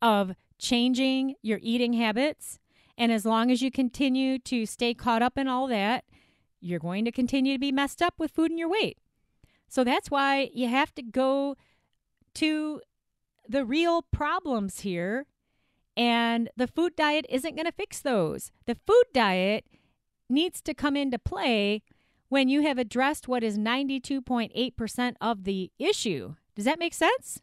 of 0.00 0.34
changing 0.58 1.34
your 1.42 1.58
eating 1.62 1.94
habits. 1.94 2.58
And 2.96 3.10
as 3.10 3.24
long 3.24 3.50
as 3.50 3.62
you 3.62 3.70
continue 3.70 4.38
to 4.40 4.66
stay 4.66 4.94
caught 4.94 5.22
up 5.22 5.36
in 5.36 5.48
all 5.48 5.66
that, 5.68 6.04
you're 6.60 6.78
going 6.78 7.04
to 7.04 7.12
continue 7.12 7.54
to 7.54 7.58
be 7.58 7.72
messed 7.72 8.02
up 8.02 8.14
with 8.18 8.30
food 8.32 8.50
and 8.50 8.58
your 8.58 8.68
weight. 8.68 8.98
So 9.68 9.84
that's 9.84 10.10
why 10.10 10.50
you 10.52 10.68
have 10.68 10.94
to 10.94 11.02
go 11.02 11.56
to 12.34 12.80
the 13.48 13.64
real 13.64 14.02
problems 14.02 14.80
here. 14.80 15.26
And 15.96 16.48
the 16.56 16.68
food 16.68 16.94
diet 16.94 17.26
isn't 17.28 17.56
going 17.56 17.66
to 17.66 17.72
fix 17.72 18.00
those. 18.00 18.52
The 18.66 18.76
food 18.86 19.04
diet 19.12 19.64
needs 20.28 20.60
to 20.62 20.74
come 20.74 20.96
into 20.96 21.18
play 21.18 21.82
when 22.28 22.48
you 22.48 22.62
have 22.62 22.78
addressed 22.78 23.26
what 23.26 23.42
is 23.42 23.58
92.8% 23.58 25.14
of 25.20 25.44
the 25.44 25.72
issue. 25.78 26.34
Does 26.54 26.66
that 26.66 26.78
make 26.78 26.94
sense? 26.94 27.40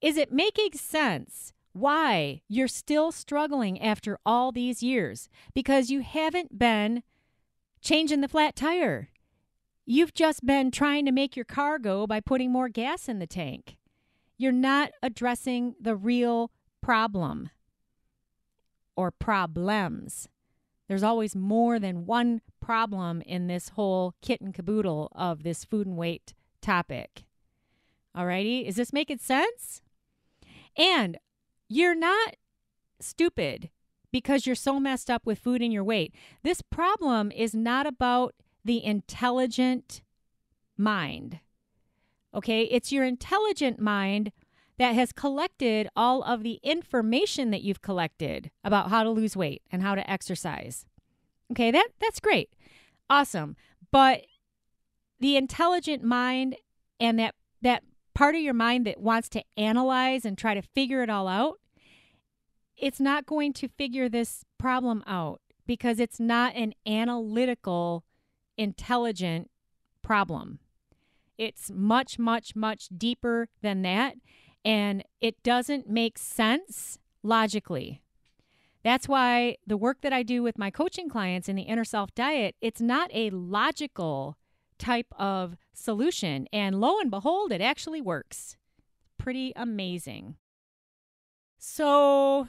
Is 0.00 0.16
it 0.16 0.32
making 0.32 0.72
sense 0.74 1.52
why 1.72 2.42
you're 2.48 2.68
still 2.68 3.12
struggling 3.12 3.80
after 3.80 4.18
all 4.24 4.52
these 4.52 4.82
years 4.82 5.28
because 5.54 5.90
you 5.90 6.00
haven't 6.00 6.58
been 6.58 7.02
changing 7.80 8.20
the 8.20 8.28
flat 8.28 8.56
tire. 8.56 9.10
You've 9.86 10.14
just 10.14 10.44
been 10.44 10.70
trying 10.70 11.06
to 11.06 11.12
make 11.12 11.36
your 11.36 11.44
car 11.44 11.78
go 11.78 12.06
by 12.06 12.20
putting 12.20 12.52
more 12.52 12.68
gas 12.68 13.08
in 13.08 13.18
the 13.18 13.26
tank. 13.26 13.77
You're 14.38 14.52
not 14.52 14.92
addressing 15.02 15.74
the 15.80 15.96
real 15.96 16.50
problem 16.80 17.50
or 18.96 19.10
problems. 19.10 20.28
There's 20.88 21.02
always 21.02 21.36
more 21.36 21.78
than 21.78 22.06
one 22.06 22.40
problem 22.60 23.20
in 23.22 23.48
this 23.48 23.70
whole 23.70 24.14
kit 24.22 24.40
and 24.40 24.54
caboodle 24.54 25.10
of 25.12 25.42
this 25.42 25.64
food 25.64 25.86
and 25.86 25.96
weight 25.96 26.34
topic. 26.62 27.24
Alrighty, 28.16 28.66
is 28.66 28.76
this 28.76 28.92
making 28.92 29.18
sense? 29.18 29.82
And 30.76 31.18
you're 31.68 31.94
not 31.94 32.36
stupid 33.00 33.70
because 34.10 34.46
you're 34.46 34.54
so 34.54 34.80
messed 34.80 35.10
up 35.10 35.26
with 35.26 35.38
food 35.38 35.60
and 35.60 35.72
your 35.72 35.84
weight. 35.84 36.14
This 36.42 36.62
problem 36.62 37.30
is 37.32 37.54
not 37.54 37.86
about 37.86 38.34
the 38.64 38.82
intelligent 38.84 40.02
mind. 40.76 41.40
Okay? 42.34 42.62
It's 42.62 42.92
your 42.92 43.04
intelligent 43.04 43.80
mind 43.80 44.32
that 44.78 44.94
has 44.94 45.12
collected 45.12 45.88
all 45.96 46.22
of 46.22 46.42
the 46.42 46.60
information 46.62 47.50
that 47.50 47.62
you've 47.62 47.82
collected 47.82 48.50
about 48.62 48.90
how 48.90 49.02
to 49.02 49.10
lose 49.10 49.36
weight 49.36 49.62
and 49.70 49.82
how 49.82 49.94
to 49.94 50.08
exercise. 50.08 50.86
Okay, 51.50 51.70
that 51.70 51.88
that's 52.00 52.20
great. 52.20 52.50
Awesome. 53.10 53.56
But 53.90 54.22
the 55.18 55.36
intelligent 55.36 56.02
mind 56.02 56.56
and 57.00 57.18
that 57.18 57.34
that 57.62 57.82
part 58.14 58.34
of 58.34 58.40
your 58.40 58.54
mind 58.54 58.86
that 58.86 59.00
wants 59.00 59.28
to 59.30 59.42
analyze 59.56 60.24
and 60.24 60.38
try 60.38 60.54
to 60.54 60.62
figure 60.62 61.02
it 61.02 61.10
all 61.10 61.26
out, 61.26 61.58
it's 62.76 63.00
not 63.00 63.26
going 63.26 63.52
to 63.54 63.68
figure 63.68 64.08
this 64.08 64.44
problem 64.58 65.02
out 65.06 65.40
because 65.66 65.98
it's 65.98 66.20
not 66.20 66.54
an 66.54 66.72
analytical, 66.86 68.04
intelligent 68.56 69.50
problem. 70.02 70.60
It's 71.38 71.70
much, 71.70 72.18
much, 72.18 72.54
much 72.54 72.88
deeper 72.96 73.48
than 73.62 73.82
that. 73.82 74.16
And 74.64 75.04
it 75.20 75.42
doesn't 75.42 75.88
make 75.88 76.18
sense 76.18 76.98
logically. 77.22 78.02
That's 78.82 79.08
why 79.08 79.56
the 79.66 79.76
work 79.76 80.00
that 80.02 80.12
I 80.12 80.22
do 80.22 80.42
with 80.42 80.58
my 80.58 80.70
coaching 80.70 81.08
clients 81.08 81.48
in 81.48 81.56
the 81.56 81.62
inner 81.62 81.84
self 81.84 82.14
diet, 82.14 82.56
it's 82.60 82.80
not 82.80 83.10
a 83.12 83.30
logical 83.30 84.36
type 84.78 85.12
of 85.18 85.56
solution. 85.72 86.46
And 86.52 86.80
lo 86.80 86.98
and 87.00 87.10
behold, 87.10 87.52
it 87.52 87.60
actually 87.60 88.00
works. 88.00 88.56
Pretty 89.18 89.52
amazing. 89.56 90.36
So 91.58 92.48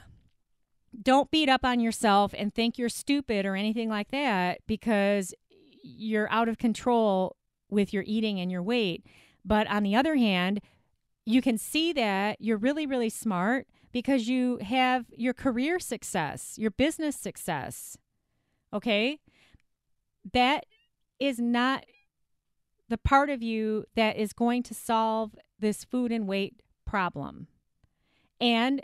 don't 1.02 1.30
beat 1.30 1.48
up 1.48 1.64
on 1.64 1.80
yourself 1.80 2.32
and 2.36 2.54
think 2.54 2.78
you're 2.78 2.88
stupid 2.88 3.44
or 3.46 3.56
anything 3.56 3.88
like 3.88 4.10
that 4.10 4.60
because 4.66 5.34
you're 5.82 6.30
out 6.30 6.48
of 6.48 6.58
control 6.58 7.36
with 7.70 7.92
your 7.92 8.04
eating 8.06 8.40
and 8.40 8.50
your 8.50 8.62
weight. 8.62 9.04
But 9.44 9.66
on 9.68 9.82
the 9.82 9.96
other 9.96 10.16
hand, 10.16 10.60
you 11.24 11.42
can 11.42 11.58
see 11.58 11.92
that 11.92 12.36
you're 12.40 12.58
really, 12.58 12.86
really 12.86 13.10
smart 13.10 13.66
because 13.92 14.28
you 14.28 14.58
have 14.58 15.06
your 15.16 15.34
career 15.34 15.78
success, 15.78 16.54
your 16.56 16.70
business 16.70 17.16
success. 17.16 17.96
Okay? 18.72 19.18
That 20.32 20.66
is 21.18 21.38
not 21.38 21.84
the 22.88 22.98
part 22.98 23.30
of 23.30 23.42
you 23.42 23.84
that 23.94 24.16
is 24.16 24.32
going 24.32 24.62
to 24.64 24.74
solve 24.74 25.34
this 25.58 25.84
food 25.84 26.10
and 26.12 26.26
weight 26.26 26.62
problem. 26.84 27.46
And 28.40 28.82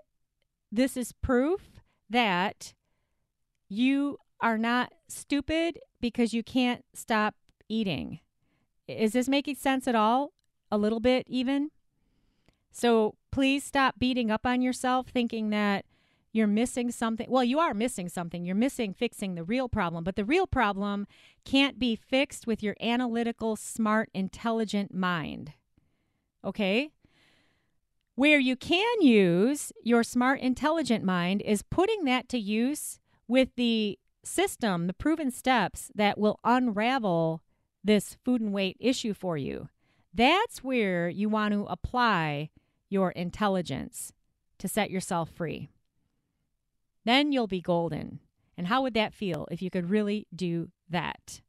this 0.71 0.97
is 0.97 1.13
proof 1.13 1.81
that 2.11 2.75
you 3.69 4.19
are 4.41 4.59
not 4.59 4.93
stupid 5.09 5.79
because 6.01 6.35
you 6.35 6.43
can't 6.43 6.85
stop 6.95 7.35
eating. 7.69 8.21
Is 8.89 9.13
this 9.13 9.29
making 9.29 9.57
sense 9.57 9.89
at 9.89 9.95
all? 9.95 10.33
A 10.71 10.79
little 10.79 11.01
bit, 11.01 11.27
even? 11.29 11.71
So 12.71 13.15
please 13.31 13.65
stop 13.65 13.99
beating 13.99 14.31
up 14.31 14.47
on 14.47 14.63
yourself 14.63 15.09
thinking 15.09 15.51
that 15.51 15.85
you're 16.33 16.47
missing 16.47 16.91
something. 16.91 17.27
Well, 17.31 17.45
you 17.45 17.59
are 17.59 17.73
missing 17.73 18.09
something. 18.09 18.45
You're 18.45 18.55
missing 18.55 18.93
fixing 18.93 19.35
the 19.35 19.45
real 19.45 19.69
problem, 19.69 20.05
but 20.05 20.17
the 20.17 20.25
real 20.25 20.47
problem 20.47 21.07
can't 21.45 21.79
be 21.79 21.97
fixed 21.97 22.47
with 22.47 22.63
your 22.63 22.77
analytical, 22.81 23.57
smart, 23.57 24.11
intelligent 24.13 24.93
mind. 24.93 25.55
Okay? 26.45 26.91
Where 28.15 28.39
you 28.39 28.57
can 28.57 29.01
use 29.01 29.73
your 29.83 30.03
smart, 30.03 30.41
intelligent 30.41 31.05
mind 31.05 31.43
is 31.43 31.63
putting 31.63 32.05
that 32.05 32.29
to 32.31 32.39
use 32.39 32.99
with 33.27 33.49
the 33.57 33.99
system, 34.23 34.87
the 34.87 34.95
proven 34.95 35.31
steps 35.31 35.91
that 35.95 36.19
will 36.19 36.39
unravel 36.45 37.43
this 37.87 38.17
food 38.25 38.41
and 38.41 38.53
weight 38.53 38.77
issue 38.81 39.15
for 39.15 39.37
you. 39.37 39.69
That's 40.13 40.65
where 40.65 41.09
you 41.09 41.29
want 41.29 41.53
to 41.53 41.65
apply 41.65 42.51
your 42.89 43.11
intelligence 43.13 44.13
to 44.59 44.69
set 44.69 44.91
yourself 44.91 45.31
free. 45.31 45.69
Then 47.05 47.33
you'll 47.33 47.47
be 47.47 47.61
golden. 47.61 48.21
And 48.59 48.67
how 48.67 48.83
would 48.83 48.95
that 48.95 49.15
feel 49.15 49.47
if 49.51 49.61
you 49.61 49.71
could 49.71 49.91
really 49.91 50.27
do 50.35 50.71
that? 50.89 51.41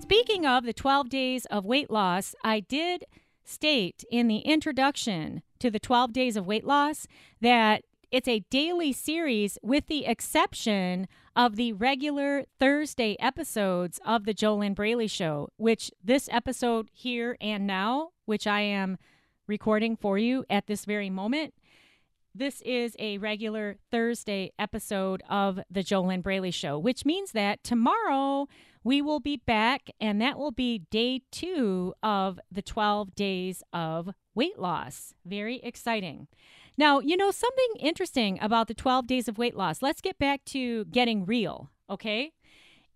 Speaking 0.00 0.46
of 0.46 0.64
the 0.64 0.72
12 0.74 1.08
days 1.08 1.46
of 1.46 1.64
weight 1.64 1.90
loss, 1.90 2.36
I 2.44 2.60
did 2.60 3.06
state 3.44 4.04
in 4.10 4.28
the 4.28 4.40
introduction 4.40 5.42
to 5.58 5.70
the 5.70 5.80
12 5.80 6.12
days 6.12 6.36
of 6.36 6.46
weight 6.46 6.64
loss 6.64 7.06
that 7.40 7.82
it's 8.12 8.28
a 8.28 8.44
daily 8.50 8.92
series 8.92 9.58
with 9.62 9.86
the 9.86 10.04
exception 10.04 11.08
of 11.34 11.56
the 11.56 11.72
regular 11.72 12.44
Thursday 12.60 13.16
episodes 13.18 13.98
of 14.04 14.26
the 14.26 14.34
JoLynn 14.34 14.74
Braley 14.74 15.06
Show, 15.06 15.48
which 15.56 15.90
this 16.04 16.28
episode 16.30 16.90
here 16.92 17.38
and 17.40 17.66
now, 17.66 18.10
which 18.26 18.46
I 18.46 18.60
am 18.60 18.98
recording 19.48 19.96
for 19.96 20.18
you 20.18 20.44
at 20.50 20.66
this 20.66 20.84
very 20.84 21.08
moment, 21.08 21.54
this 22.34 22.60
is 22.62 22.94
a 22.98 23.16
regular 23.16 23.76
Thursday 23.90 24.52
episode 24.58 25.22
of 25.30 25.60
the 25.70 25.82
JoLynn 25.82 26.22
Braley 26.22 26.50
Show, 26.50 26.78
which 26.78 27.06
means 27.06 27.32
that 27.32 27.64
tomorrow 27.64 28.46
we 28.84 29.00
will 29.00 29.20
be 29.20 29.38
back, 29.38 29.88
and 30.00 30.20
that 30.20 30.38
will 30.38 30.50
be 30.50 30.80
day 30.90 31.22
two 31.30 31.94
of 32.02 32.38
the 32.50 32.62
12 32.62 33.14
days 33.14 33.62
of 33.72 34.10
weight 34.34 34.58
loss. 34.58 35.14
Very 35.24 35.60
exciting. 35.62 36.26
Now, 36.76 37.00
you 37.00 37.16
know, 37.16 37.30
something 37.30 37.68
interesting 37.78 38.38
about 38.40 38.68
the 38.68 38.74
12 38.74 39.06
days 39.06 39.28
of 39.28 39.38
weight 39.38 39.56
loss. 39.56 39.82
Let's 39.82 40.00
get 40.00 40.18
back 40.18 40.44
to 40.46 40.84
getting 40.86 41.24
real, 41.24 41.70
okay? 41.90 42.32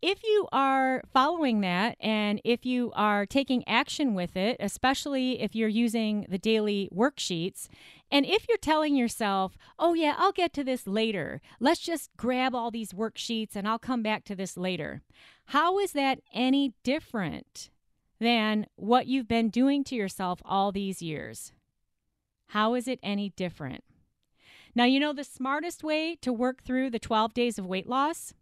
If 0.03 0.23
you 0.23 0.47
are 0.53 1.03
following 1.12 1.62
that 1.62 1.97
and 2.01 2.41
if 2.45 2.67
you 2.67 2.93
are 2.95 3.25
taking 3.25 3.67
action 3.67 4.15
with 4.15 4.37
it, 4.37 4.57
especially 4.61 5.41
if 5.41 5.55
you're 5.55 5.69
using 5.69 6.27
the 6.29 6.39
daily 6.39 6.89
worksheets, 6.95 7.69
and 8.11 8.27
if 8.27 8.47
you're 8.49 8.59
telling 8.59 8.95
yourself, 8.95 9.57
oh, 9.79 9.95
yeah, 9.95 10.15
I'll 10.19 10.33
get 10.33 10.53
to 10.55 10.65
this 10.65 10.87
later, 10.87 11.41
let's 11.61 11.81
just 11.81 12.11
grab 12.17 12.55
all 12.55 12.71
these 12.71 12.93
worksheets 12.93 13.57
and 13.57 13.67
I'll 13.67 13.79
come 13.79 14.03
back 14.03 14.25
to 14.25 14.37
this 14.37 14.57
later, 14.57 15.03
how 15.47 15.79
is 15.79 15.93
that 15.93 16.21
any 16.33 16.75
different 16.85 17.71
than 18.21 18.67
what 18.77 19.07
you've 19.07 19.29
been 19.29 19.49
doing 19.49 19.83
to 19.85 19.95
yourself 19.95 20.41
all 20.45 20.73
these 20.73 21.03
years? 21.03 21.53
How 22.48 22.74
is 22.74 22.88
it 22.88 23.00
any 23.02 23.30
different? 23.30 23.85
Now, 24.74 24.85
you 24.85 25.00
know, 25.00 25.12
the 25.12 25.24
smartest 25.24 25.82
way 25.82 26.16
to 26.16 26.32
work 26.32 26.62
through 26.62 26.90
the 26.90 26.98
12 26.98 27.32
days 27.32 27.59
of 27.59 27.66
weight 27.66 27.88
loss 27.88 28.35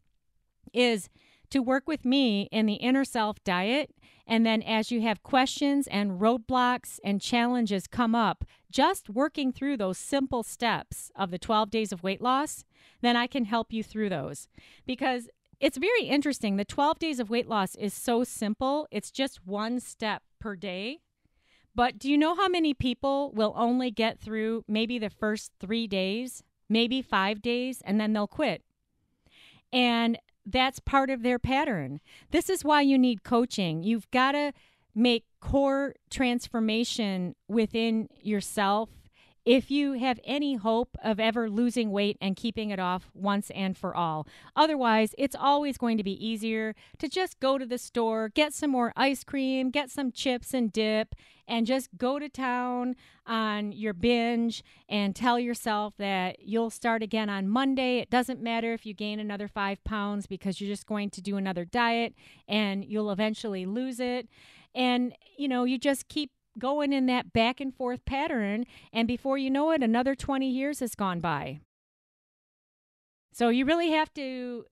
is 0.72 1.08
to 1.50 1.62
work 1.62 1.84
with 1.86 2.04
me 2.04 2.48
in 2.50 2.66
the 2.66 2.74
inner 2.74 3.04
self 3.04 3.42
diet. 3.44 3.94
And 4.26 4.44
then, 4.44 4.62
as 4.62 4.90
you 4.90 5.02
have 5.02 5.22
questions 5.22 5.86
and 5.86 6.20
roadblocks 6.20 6.98
and 7.04 7.20
challenges 7.20 7.86
come 7.86 8.14
up, 8.14 8.44
just 8.70 9.10
working 9.10 9.52
through 9.52 9.76
those 9.76 9.98
simple 9.98 10.42
steps 10.42 11.12
of 11.14 11.30
the 11.30 11.38
12 11.38 11.70
days 11.70 11.92
of 11.92 12.02
weight 12.02 12.20
loss, 12.20 12.64
then 13.02 13.16
I 13.16 13.26
can 13.26 13.44
help 13.44 13.72
you 13.72 13.84
through 13.84 14.08
those. 14.08 14.48
Because 14.86 15.28
it's 15.60 15.78
very 15.78 16.04
interesting. 16.04 16.56
The 16.56 16.64
12 16.64 16.98
days 16.98 17.20
of 17.20 17.30
weight 17.30 17.48
loss 17.48 17.76
is 17.76 17.94
so 17.94 18.24
simple, 18.24 18.88
it's 18.90 19.10
just 19.10 19.46
one 19.46 19.78
step 19.78 20.22
per 20.40 20.56
day. 20.56 21.00
But 21.74 21.98
do 21.98 22.08
you 22.10 22.16
know 22.16 22.34
how 22.34 22.48
many 22.48 22.72
people 22.72 23.32
will 23.32 23.52
only 23.56 23.90
get 23.90 24.20
through 24.20 24.64
maybe 24.68 24.98
the 24.98 25.10
first 25.10 25.52
three 25.58 25.86
days, 25.86 26.42
maybe 26.68 27.02
five 27.02 27.42
days, 27.42 27.82
and 27.84 28.00
then 28.00 28.12
they'll 28.12 28.26
quit? 28.26 28.62
And 29.72 30.18
that's 30.46 30.78
part 30.78 31.10
of 31.10 31.22
their 31.22 31.38
pattern. 31.38 32.00
This 32.30 32.48
is 32.48 32.64
why 32.64 32.82
you 32.82 32.98
need 32.98 33.24
coaching. 33.24 33.82
You've 33.82 34.10
got 34.10 34.32
to 34.32 34.52
make 34.94 35.24
core 35.40 35.94
transformation 36.10 37.34
within 37.48 38.08
yourself 38.20 38.88
if 39.44 39.70
you 39.70 39.92
have 39.92 40.18
any 40.24 40.54
hope 40.54 40.96
of 41.02 41.20
ever 41.20 41.50
losing 41.50 41.90
weight 41.90 42.16
and 42.20 42.36
keeping 42.36 42.70
it 42.70 42.78
off 42.78 43.10
once 43.12 43.50
and 43.50 43.76
for 43.76 43.94
all. 43.94 44.26
Otherwise, 44.56 45.14
it's 45.18 45.36
always 45.38 45.76
going 45.76 45.98
to 45.98 46.04
be 46.04 46.26
easier 46.26 46.74
to 46.98 47.08
just 47.08 47.38
go 47.40 47.58
to 47.58 47.66
the 47.66 47.78
store, 47.78 48.30
get 48.30 48.54
some 48.54 48.70
more 48.70 48.92
ice 48.96 49.22
cream, 49.22 49.70
get 49.70 49.90
some 49.90 50.10
chips 50.10 50.54
and 50.54 50.72
dip, 50.72 51.14
and 51.46 51.66
just 51.66 51.90
go 51.98 52.18
to 52.18 52.28
town 52.28 52.96
on 53.26 53.70
your 53.72 53.92
binge 53.92 54.64
and 54.88 55.14
tell 55.14 55.38
yourself 55.38 55.94
that 55.98 56.40
you'll 56.40 56.70
start 56.70 57.02
again 57.02 57.28
on 57.28 57.48
Monday. 57.48 57.98
It 57.98 58.08
doesn't 58.08 58.40
matter 58.40 58.72
if 58.72 58.86
you 58.86 58.94
gain 58.94 59.20
another 59.20 59.48
five 59.48 59.82
pounds 59.84 60.26
because 60.26 60.60
you're 60.60 60.70
just 60.70 60.86
going 60.86 61.10
to 61.10 61.20
do 61.20 61.36
another 61.36 61.66
diet 61.66 62.14
and 62.48 62.84
you'll 62.84 63.10
eventually 63.10 63.66
lose 63.66 64.00
it. 64.00 64.28
And, 64.74 65.14
you 65.36 65.48
know, 65.48 65.64
you 65.64 65.78
just 65.78 66.08
keep 66.08 66.30
going 66.58 66.92
in 66.92 67.06
that 67.06 67.32
back 67.32 67.60
and 67.60 67.74
forth 67.74 68.04
pattern. 68.04 68.64
And 68.92 69.08
before 69.08 69.38
you 69.38 69.50
know 69.50 69.70
it, 69.70 69.82
another 69.82 70.14
20 70.14 70.48
years 70.48 70.80
has 70.80 70.94
gone 70.94 71.20
by. 71.20 71.60
So 73.32 73.48
you 73.48 73.64
really 73.64 73.90
have 73.90 74.12
to 74.14 74.64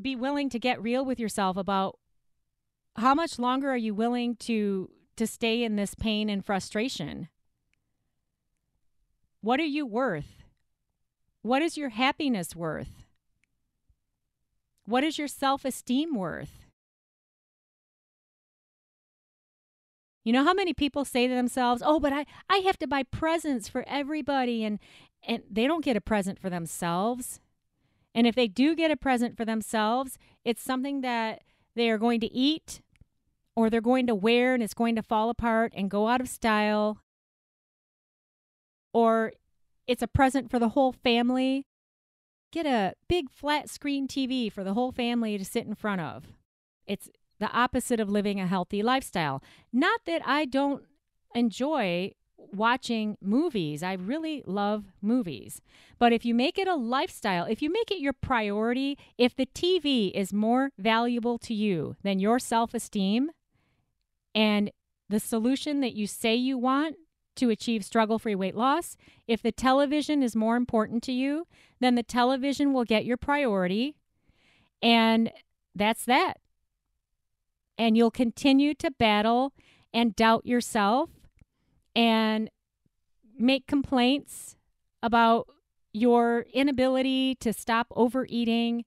be 0.00 0.16
willing 0.16 0.50
to 0.50 0.58
get 0.58 0.82
real 0.82 1.04
with 1.04 1.18
yourself 1.18 1.56
about 1.56 1.98
how 2.96 3.14
much 3.14 3.38
longer 3.38 3.70
are 3.70 3.76
you 3.76 3.94
willing 3.94 4.36
to 4.36 4.90
to 5.16 5.26
stay 5.26 5.62
in 5.62 5.76
this 5.76 5.94
pain 5.94 6.28
and 6.28 6.44
frustration? 6.44 7.28
What 9.40 9.60
are 9.60 9.64
you 9.64 9.86
worth? 9.86 10.42
What 11.42 11.62
is 11.62 11.76
your 11.76 11.90
happiness 11.90 12.56
worth? 12.56 13.02
What 14.84 15.04
is 15.04 15.18
your 15.18 15.28
self-esteem 15.28 16.14
worth? 16.14 16.61
You 20.24 20.32
know 20.32 20.44
how 20.44 20.54
many 20.54 20.72
people 20.72 21.04
say 21.04 21.26
to 21.26 21.34
themselves, 21.34 21.82
"Oh, 21.84 21.98
but 21.98 22.12
I 22.12 22.24
I 22.48 22.58
have 22.58 22.78
to 22.78 22.86
buy 22.86 23.02
presents 23.02 23.68
for 23.68 23.84
everybody," 23.88 24.64
and 24.64 24.78
and 25.26 25.42
they 25.50 25.66
don't 25.66 25.84
get 25.84 25.96
a 25.96 26.00
present 26.00 26.38
for 26.38 26.50
themselves. 26.50 27.40
And 28.14 28.26
if 28.26 28.34
they 28.34 28.48
do 28.48 28.74
get 28.74 28.90
a 28.90 28.96
present 28.96 29.36
for 29.36 29.44
themselves, 29.44 30.18
it's 30.44 30.62
something 30.62 31.00
that 31.00 31.42
they 31.74 31.90
are 31.90 31.98
going 31.98 32.20
to 32.20 32.32
eat 32.32 32.82
or 33.56 33.70
they're 33.70 33.80
going 33.80 34.06
to 34.06 34.14
wear 34.14 34.54
and 34.54 34.62
it's 34.62 34.74
going 34.74 34.96
to 34.96 35.02
fall 35.02 35.30
apart 35.30 35.72
and 35.76 35.90
go 35.90 36.08
out 36.08 36.20
of 36.20 36.28
style. 36.28 36.98
Or 38.92 39.32
it's 39.86 40.02
a 40.02 40.08
present 40.08 40.50
for 40.50 40.58
the 40.58 40.70
whole 40.70 40.92
family. 40.92 41.66
Get 42.50 42.66
a 42.66 42.94
big 43.08 43.30
flat 43.30 43.70
screen 43.70 44.06
TV 44.06 44.52
for 44.52 44.62
the 44.62 44.74
whole 44.74 44.92
family 44.92 45.38
to 45.38 45.44
sit 45.44 45.66
in 45.66 45.74
front 45.74 46.02
of. 46.02 46.26
It's 46.86 47.08
the 47.42 47.50
opposite 47.52 47.98
of 47.98 48.08
living 48.08 48.38
a 48.38 48.46
healthy 48.46 48.82
lifestyle. 48.84 49.42
Not 49.72 50.02
that 50.06 50.22
I 50.24 50.44
don't 50.44 50.84
enjoy 51.34 52.12
watching 52.52 53.16
movies. 53.20 53.82
I 53.82 53.94
really 53.94 54.44
love 54.46 54.84
movies. 55.00 55.60
But 55.98 56.12
if 56.12 56.24
you 56.24 56.34
make 56.34 56.56
it 56.56 56.68
a 56.68 56.76
lifestyle, 56.76 57.44
if 57.44 57.60
you 57.60 57.72
make 57.72 57.90
it 57.90 57.98
your 57.98 58.12
priority, 58.12 58.96
if 59.18 59.34
the 59.34 59.46
TV 59.46 60.12
is 60.12 60.32
more 60.32 60.70
valuable 60.78 61.36
to 61.38 61.52
you 61.52 61.96
than 62.04 62.20
your 62.20 62.38
self 62.38 62.74
esteem 62.74 63.30
and 64.36 64.70
the 65.08 65.20
solution 65.20 65.80
that 65.80 65.94
you 65.94 66.06
say 66.06 66.36
you 66.36 66.56
want 66.56 66.94
to 67.34 67.50
achieve 67.50 67.84
struggle 67.84 68.20
free 68.20 68.36
weight 68.36 68.54
loss, 68.54 68.96
if 69.26 69.42
the 69.42 69.52
television 69.52 70.22
is 70.22 70.36
more 70.36 70.54
important 70.54 71.02
to 71.02 71.12
you, 71.12 71.48
then 71.80 71.96
the 71.96 72.04
television 72.04 72.72
will 72.72 72.84
get 72.84 73.04
your 73.04 73.16
priority. 73.16 73.96
And 74.80 75.32
that's 75.74 76.04
that 76.04 76.38
and 77.78 77.96
you'll 77.96 78.10
continue 78.10 78.74
to 78.74 78.90
battle 78.90 79.52
and 79.92 80.16
doubt 80.16 80.46
yourself 80.46 81.10
and 81.94 82.50
make 83.38 83.66
complaints 83.66 84.56
about 85.02 85.48
your 85.92 86.46
inability 86.52 87.34
to 87.36 87.52
stop 87.52 87.86
overeating. 87.90 88.84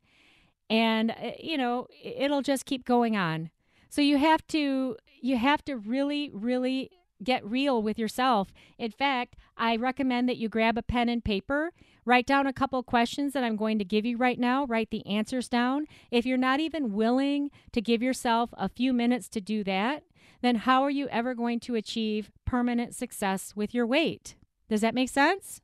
And 0.70 1.12
uh, 1.12 1.32
you 1.40 1.58
know 1.58 1.88
it'll 2.04 2.42
just 2.42 2.66
keep 2.66 2.86
going 2.86 3.16
on. 3.16 3.52
So 3.90 4.02
you 4.02 4.18
have 4.18 4.46
to 4.48 4.98
you 5.22 5.38
have 5.38 5.64
to 5.66 5.78
really 5.78 6.32
really 6.34 6.90
get 7.24 7.46
real 7.46 7.82
with 7.82 7.98
yourself. 7.98 8.50
In 8.78 8.92
fact, 8.92 9.36
I 9.58 9.76
recommend 9.76 10.28
that 10.30 10.38
you 10.38 10.50
grab 10.50 10.78
a 10.78 10.84
pen 10.84 11.10
and 11.10 11.24
paper, 11.24 11.72
write 12.04 12.26
down 12.26 12.48
a 12.48 12.54
couple 12.54 12.82
questions 12.84 13.34
that 13.34 13.44
I'm 13.44 13.56
going 13.56 13.80
to 13.80 13.86
give 13.86 14.06
you 14.06 14.18
right 14.18 14.40
now, 14.40 14.66
write 14.66 14.92
the 14.92 15.06
answers 15.06 15.48
down. 15.48 15.86
If 16.12 16.26
you're 16.26 16.38
not 16.38 16.60
even 16.60 16.94
willing 16.94 17.52
to 17.72 17.82
give 17.82 18.04
yourself 18.04 18.50
a 18.58 18.70
few 18.70 18.94
minutes 18.94 19.30
to 19.30 19.42
do 19.42 19.64
that, 19.64 20.04
then 20.42 20.56
how 20.56 20.84
are 20.84 20.90
you 20.90 21.08
ever 21.10 21.34
going 21.34 21.60
to 21.62 21.76
achieve 21.76 22.32
permanent 22.46 22.94
success 22.94 23.54
with 23.56 23.74
your 23.74 23.88
weight? 23.88 24.36
Does 24.70 24.82
that 24.82 24.96
make 24.96 25.10
sense? 25.10 25.62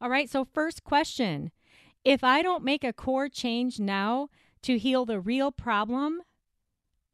All 0.00 0.10
right, 0.10 0.28
so 0.28 0.44
first 0.44 0.82
question 0.84 1.52
If 2.04 2.24
I 2.24 2.42
don't 2.42 2.64
make 2.64 2.82
a 2.82 2.92
core 2.92 3.28
change 3.28 3.78
now 3.78 4.28
to 4.62 4.78
heal 4.78 5.04
the 5.04 5.20
real 5.20 5.52
problem 5.52 6.22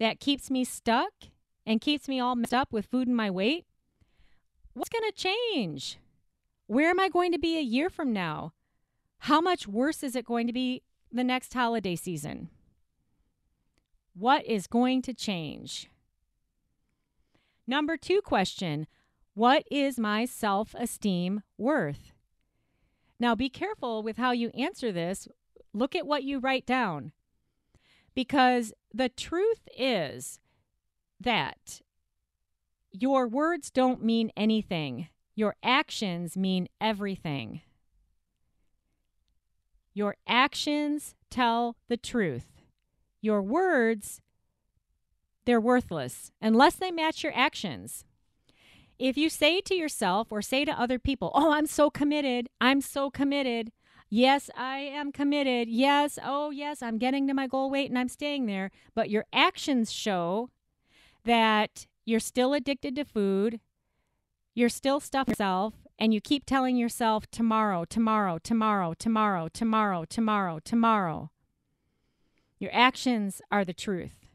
that 0.00 0.20
keeps 0.20 0.50
me 0.50 0.64
stuck, 0.64 1.12
and 1.68 1.82
keeps 1.82 2.08
me 2.08 2.18
all 2.18 2.34
messed 2.34 2.54
up 2.54 2.72
with 2.72 2.86
food 2.86 3.06
and 3.06 3.16
my 3.16 3.30
weight, 3.30 3.66
what's 4.72 4.88
going 4.88 5.04
to 5.04 5.12
change? 5.12 5.98
Where 6.66 6.88
am 6.88 6.98
I 6.98 7.10
going 7.10 7.30
to 7.32 7.38
be 7.38 7.58
a 7.58 7.62
year 7.62 7.90
from 7.90 8.10
now? 8.10 8.54
How 9.18 9.42
much 9.42 9.68
worse 9.68 10.02
is 10.02 10.16
it 10.16 10.24
going 10.24 10.46
to 10.46 10.52
be 10.52 10.82
the 11.12 11.22
next 11.22 11.52
holiday 11.52 11.94
season? 11.94 12.48
What 14.14 14.46
is 14.46 14.66
going 14.66 15.02
to 15.02 15.12
change? 15.12 15.90
Number 17.66 17.98
two 17.98 18.22
question 18.22 18.86
What 19.34 19.62
is 19.70 19.98
my 19.98 20.24
self 20.24 20.74
esteem 20.74 21.42
worth? 21.58 22.12
Now, 23.20 23.34
be 23.34 23.50
careful 23.50 24.02
with 24.02 24.16
how 24.16 24.30
you 24.30 24.48
answer 24.50 24.90
this. 24.90 25.28
Look 25.74 25.94
at 25.94 26.06
what 26.06 26.24
you 26.24 26.38
write 26.38 26.64
down. 26.64 27.12
Because 28.14 28.72
the 28.94 29.10
truth 29.10 29.68
is, 29.76 30.40
that 31.20 31.80
your 32.92 33.28
words 33.28 33.70
don't 33.70 34.02
mean 34.02 34.30
anything, 34.36 35.08
your 35.34 35.54
actions 35.62 36.36
mean 36.36 36.68
everything. 36.80 37.60
Your 39.94 40.16
actions 40.26 41.14
tell 41.30 41.76
the 41.88 41.96
truth. 41.96 42.62
Your 43.20 43.42
words, 43.42 44.20
they're 45.44 45.60
worthless 45.60 46.30
unless 46.40 46.76
they 46.76 46.90
match 46.90 47.22
your 47.22 47.32
actions. 47.36 48.04
If 48.98 49.16
you 49.16 49.28
say 49.28 49.60
to 49.60 49.74
yourself 49.74 50.28
or 50.30 50.42
say 50.42 50.64
to 50.64 50.72
other 50.72 50.98
people, 50.98 51.30
Oh, 51.34 51.52
I'm 51.52 51.66
so 51.66 51.90
committed, 51.90 52.48
I'm 52.60 52.80
so 52.80 53.10
committed. 53.10 53.72
Yes, 54.10 54.50
I 54.56 54.78
am 54.78 55.12
committed. 55.12 55.68
Yes, 55.68 56.18
oh, 56.24 56.50
yes, 56.50 56.82
I'm 56.82 56.98
getting 56.98 57.26
to 57.28 57.34
my 57.34 57.46
goal 57.46 57.70
weight 57.70 57.90
and 57.90 57.98
I'm 57.98 58.08
staying 58.08 58.46
there. 58.46 58.70
But 58.94 59.10
your 59.10 59.26
actions 59.32 59.92
show 59.92 60.50
that 61.24 61.86
you're 62.04 62.20
still 62.20 62.54
addicted 62.54 62.96
to 62.96 63.04
food, 63.04 63.60
you're 64.54 64.68
still 64.68 65.00
stuffing 65.00 65.32
yourself, 65.32 65.74
and 65.98 66.14
you 66.14 66.20
keep 66.20 66.44
telling 66.46 66.76
yourself 66.76 67.26
tomorrow, 67.30 67.84
tomorrow, 67.84 68.38
tomorrow, 68.38 68.94
tomorrow, 68.94 69.48
tomorrow, 69.48 70.04
tomorrow, 70.04 70.58
tomorrow. 70.64 71.30
Your 72.58 72.70
actions 72.72 73.40
are 73.50 73.64
the 73.64 73.74
truth. 73.74 74.26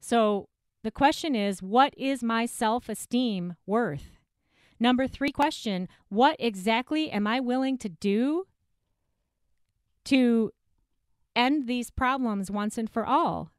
So 0.00 0.48
the 0.82 0.90
question 0.90 1.34
is 1.34 1.62
what 1.62 1.94
is 1.96 2.22
my 2.22 2.46
self 2.46 2.88
esteem 2.88 3.56
worth? 3.66 4.18
Number 4.78 5.08
three 5.08 5.32
question 5.32 5.88
What 6.08 6.36
exactly 6.38 7.10
am 7.10 7.26
I 7.26 7.40
willing 7.40 7.78
to 7.78 7.88
do 7.88 8.46
to 10.04 10.52
end 11.34 11.66
these 11.66 11.90
problems 11.90 12.50
once 12.50 12.78
and 12.78 12.88
for 12.88 13.04
all? 13.04 13.50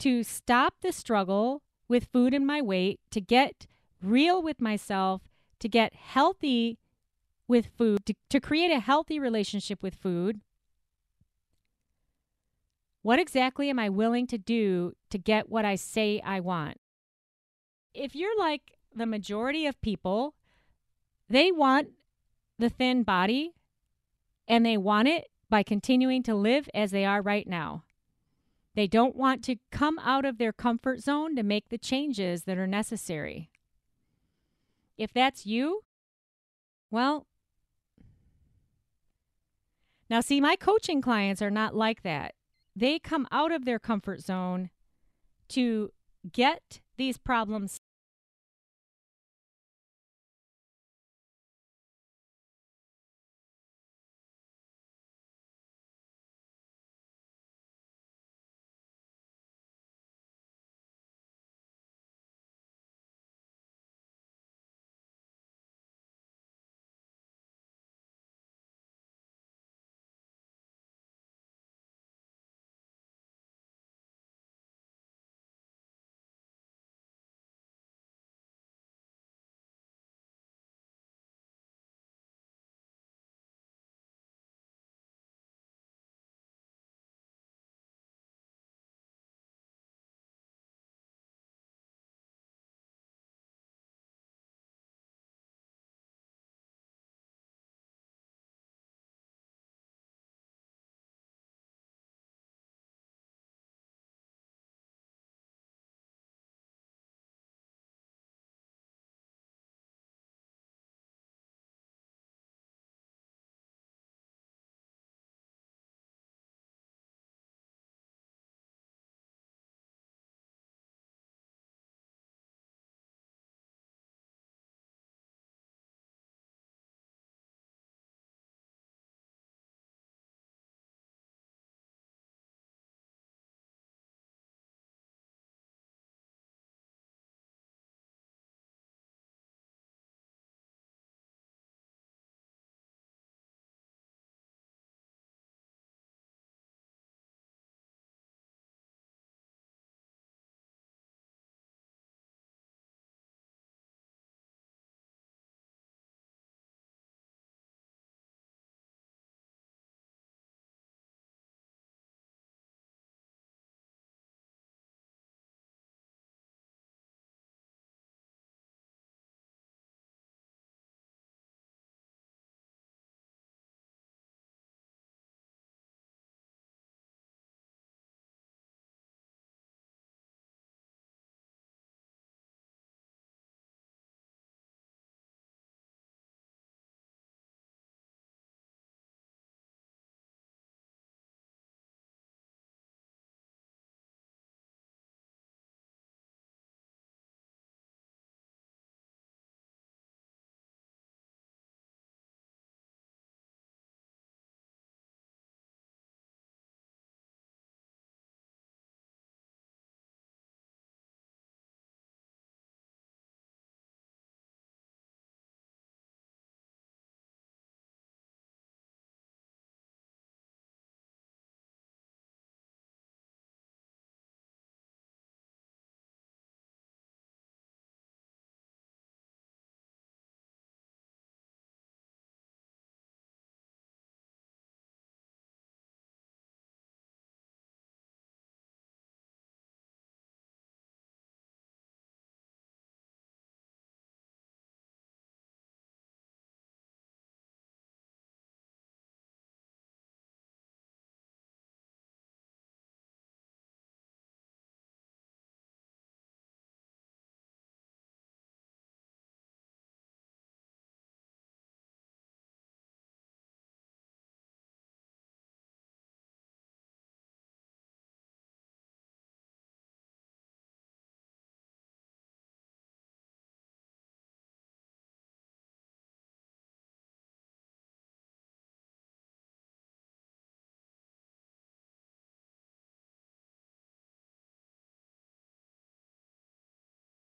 To 0.00 0.22
stop 0.22 0.74
the 0.80 0.92
struggle 0.92 1.62
with 1.88 2.08
food 2.12 2.34
and 2.34 2.46
my 2.46 2.60
weight, 2.60 3.00
to 3.10 3.20
get 3.20 3.66
real 4.02 4.42
with 4.42 4.60
myself, 4.60 5.22
to 5.60 5.68
get 5.68 5.94
healthy 5.94 6.78
with 7.46 7.66
food, 7.76 8.04
to, 8.06 8.14
to 8.30 8.40
create 8.40 8.70
a 8.70 8.80
healthy 8.80 9.18
relationship 9.18 9.82
with 9.82 9.94
food. 9.94 10.40
What 13.02 13.18
exactly 13.18 13.68
am 13.68 13.78
I 13.78 13.90
willing 13.90 14.26
to 14.28 14.38
do 14.38 14.94
to 15.10 15.18
get 15.18 15.50
what 15.50 15.64
I 15.64 15.74
say 15.74 16.20
I 16.24 16.40
want? 16.40 16.78
If 17.92 18.16
you're 18.16 18.38
like 18.38 18.72
the 18.94 19.06
majority 19.06 19.66
of 19.66 19.80
people, 19.82 20.34
they 21.28 21.52
want 21.52 21.88
the 22.58 22.70
thin 22.70 23.02
body 23.02 23.52
and 24.48 24.64
they 24.64 24.76
want 24.76 25.08
it 25.08 25.28
by 25.50 25.62
continuing 25.62 26.22
to 26.22 26.34
live 26.34 26.68
as 26.74 26.90
they 26.90 27.04
are 27.04 27.20
right 27.20 27.46
now. 27.46 27.84
They 28.74 28.86
don't 28.86 29.14
want 29.14 29.44
to 29.44 29.56
come 29.70 29.98
out 30.00 30.24
of 30.24 30.38
their 30.38 30.52
comfort 30.52 31.00
zone 31.00 31.36
to 31.36 31.42
make 31.42 31.68
the 31.68 31.78
changes 31.78 32.44
that 32.44 32.58
are 32.58 32.66
necessary. 32.66 33.50
If 34.98 35.12
that's 35.12 35.46
you, 35.46 35.82
well, 36.90 37.26
now 40.10 40.20
see, 40.20 40.40
my 40.40 40.56
coaching 40.56 41.00
clients 41.00 41.40
are 41.40 41.50
not 41.50 41.74
like 41.74 42.02
that. 42.02 42.34
They 42.76 42.98
come 42.98 43.26
out 43.30 43.52
of 43.52 43.64
their 43.64 43.78
comfort 43.78 44.20
zone 44.20 44.70
to 45.50 45.92
get 46.32 46.80
these 46.96 47.18
problems 47.18 47.80